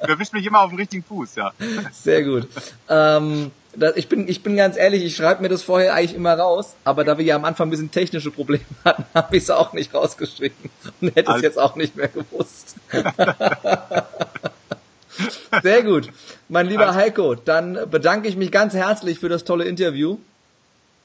[0.03, 1.53] Du erwischt mich immer auf dem richtigen Fuß, ja.
[1.93, 2.49] Sehr gut.
[2.89, 6.35] Ähm, das, ich, bin, ich bin ganz ehrlich, ich schreibe mir das vorher eigentlich immer
[6.35, 9.51] raus, aber da wir ja am Anfang ein bisschen technische Probleme hatten, habe ich es
[9.51, 10.71] auch nicht rausgeschrieben
[11.01, 12.77] und hätte es jetzt auch nicht mehr gewusst.
[15.63, 16.11] Sehr gut.
[16.49, 20.19] Mein lieber Heiko, dann bedanke ich mich ganz herzlich für das tolle Interview.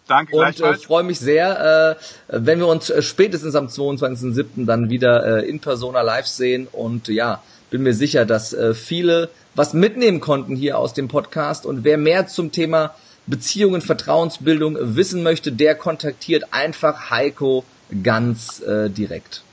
[0.07, 4.65] Danke und äh, freue mich sehr, äh, wenn wir uns äh, spätestens am 22.07.
[4.65, 9.29] dann wieder äh, in Persona live sehen und ja, bin mir sicher, dass äh, viele
[9.55, 12.95] was mitnehmen konnten hier aus dem Podcast und wer mehr zum Thema
[13.25, 17.63] Beziehungen, Vertrauensbildung wissen möchte, der kontaktiert einfach Heiko
[18.03, 19.43] ganz äh, direkt.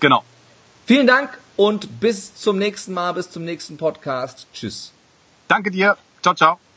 [0.00, 0.22] Genau.
[0.86, 4.46] Vielen Dank und bis zum nächsten Mal, bis zum nächsten Podcast.
[4.52, 4.92] Tschüss.
[5.48, 5.96] Danke dir.
[6.22, 6.67] Ciao, ciao.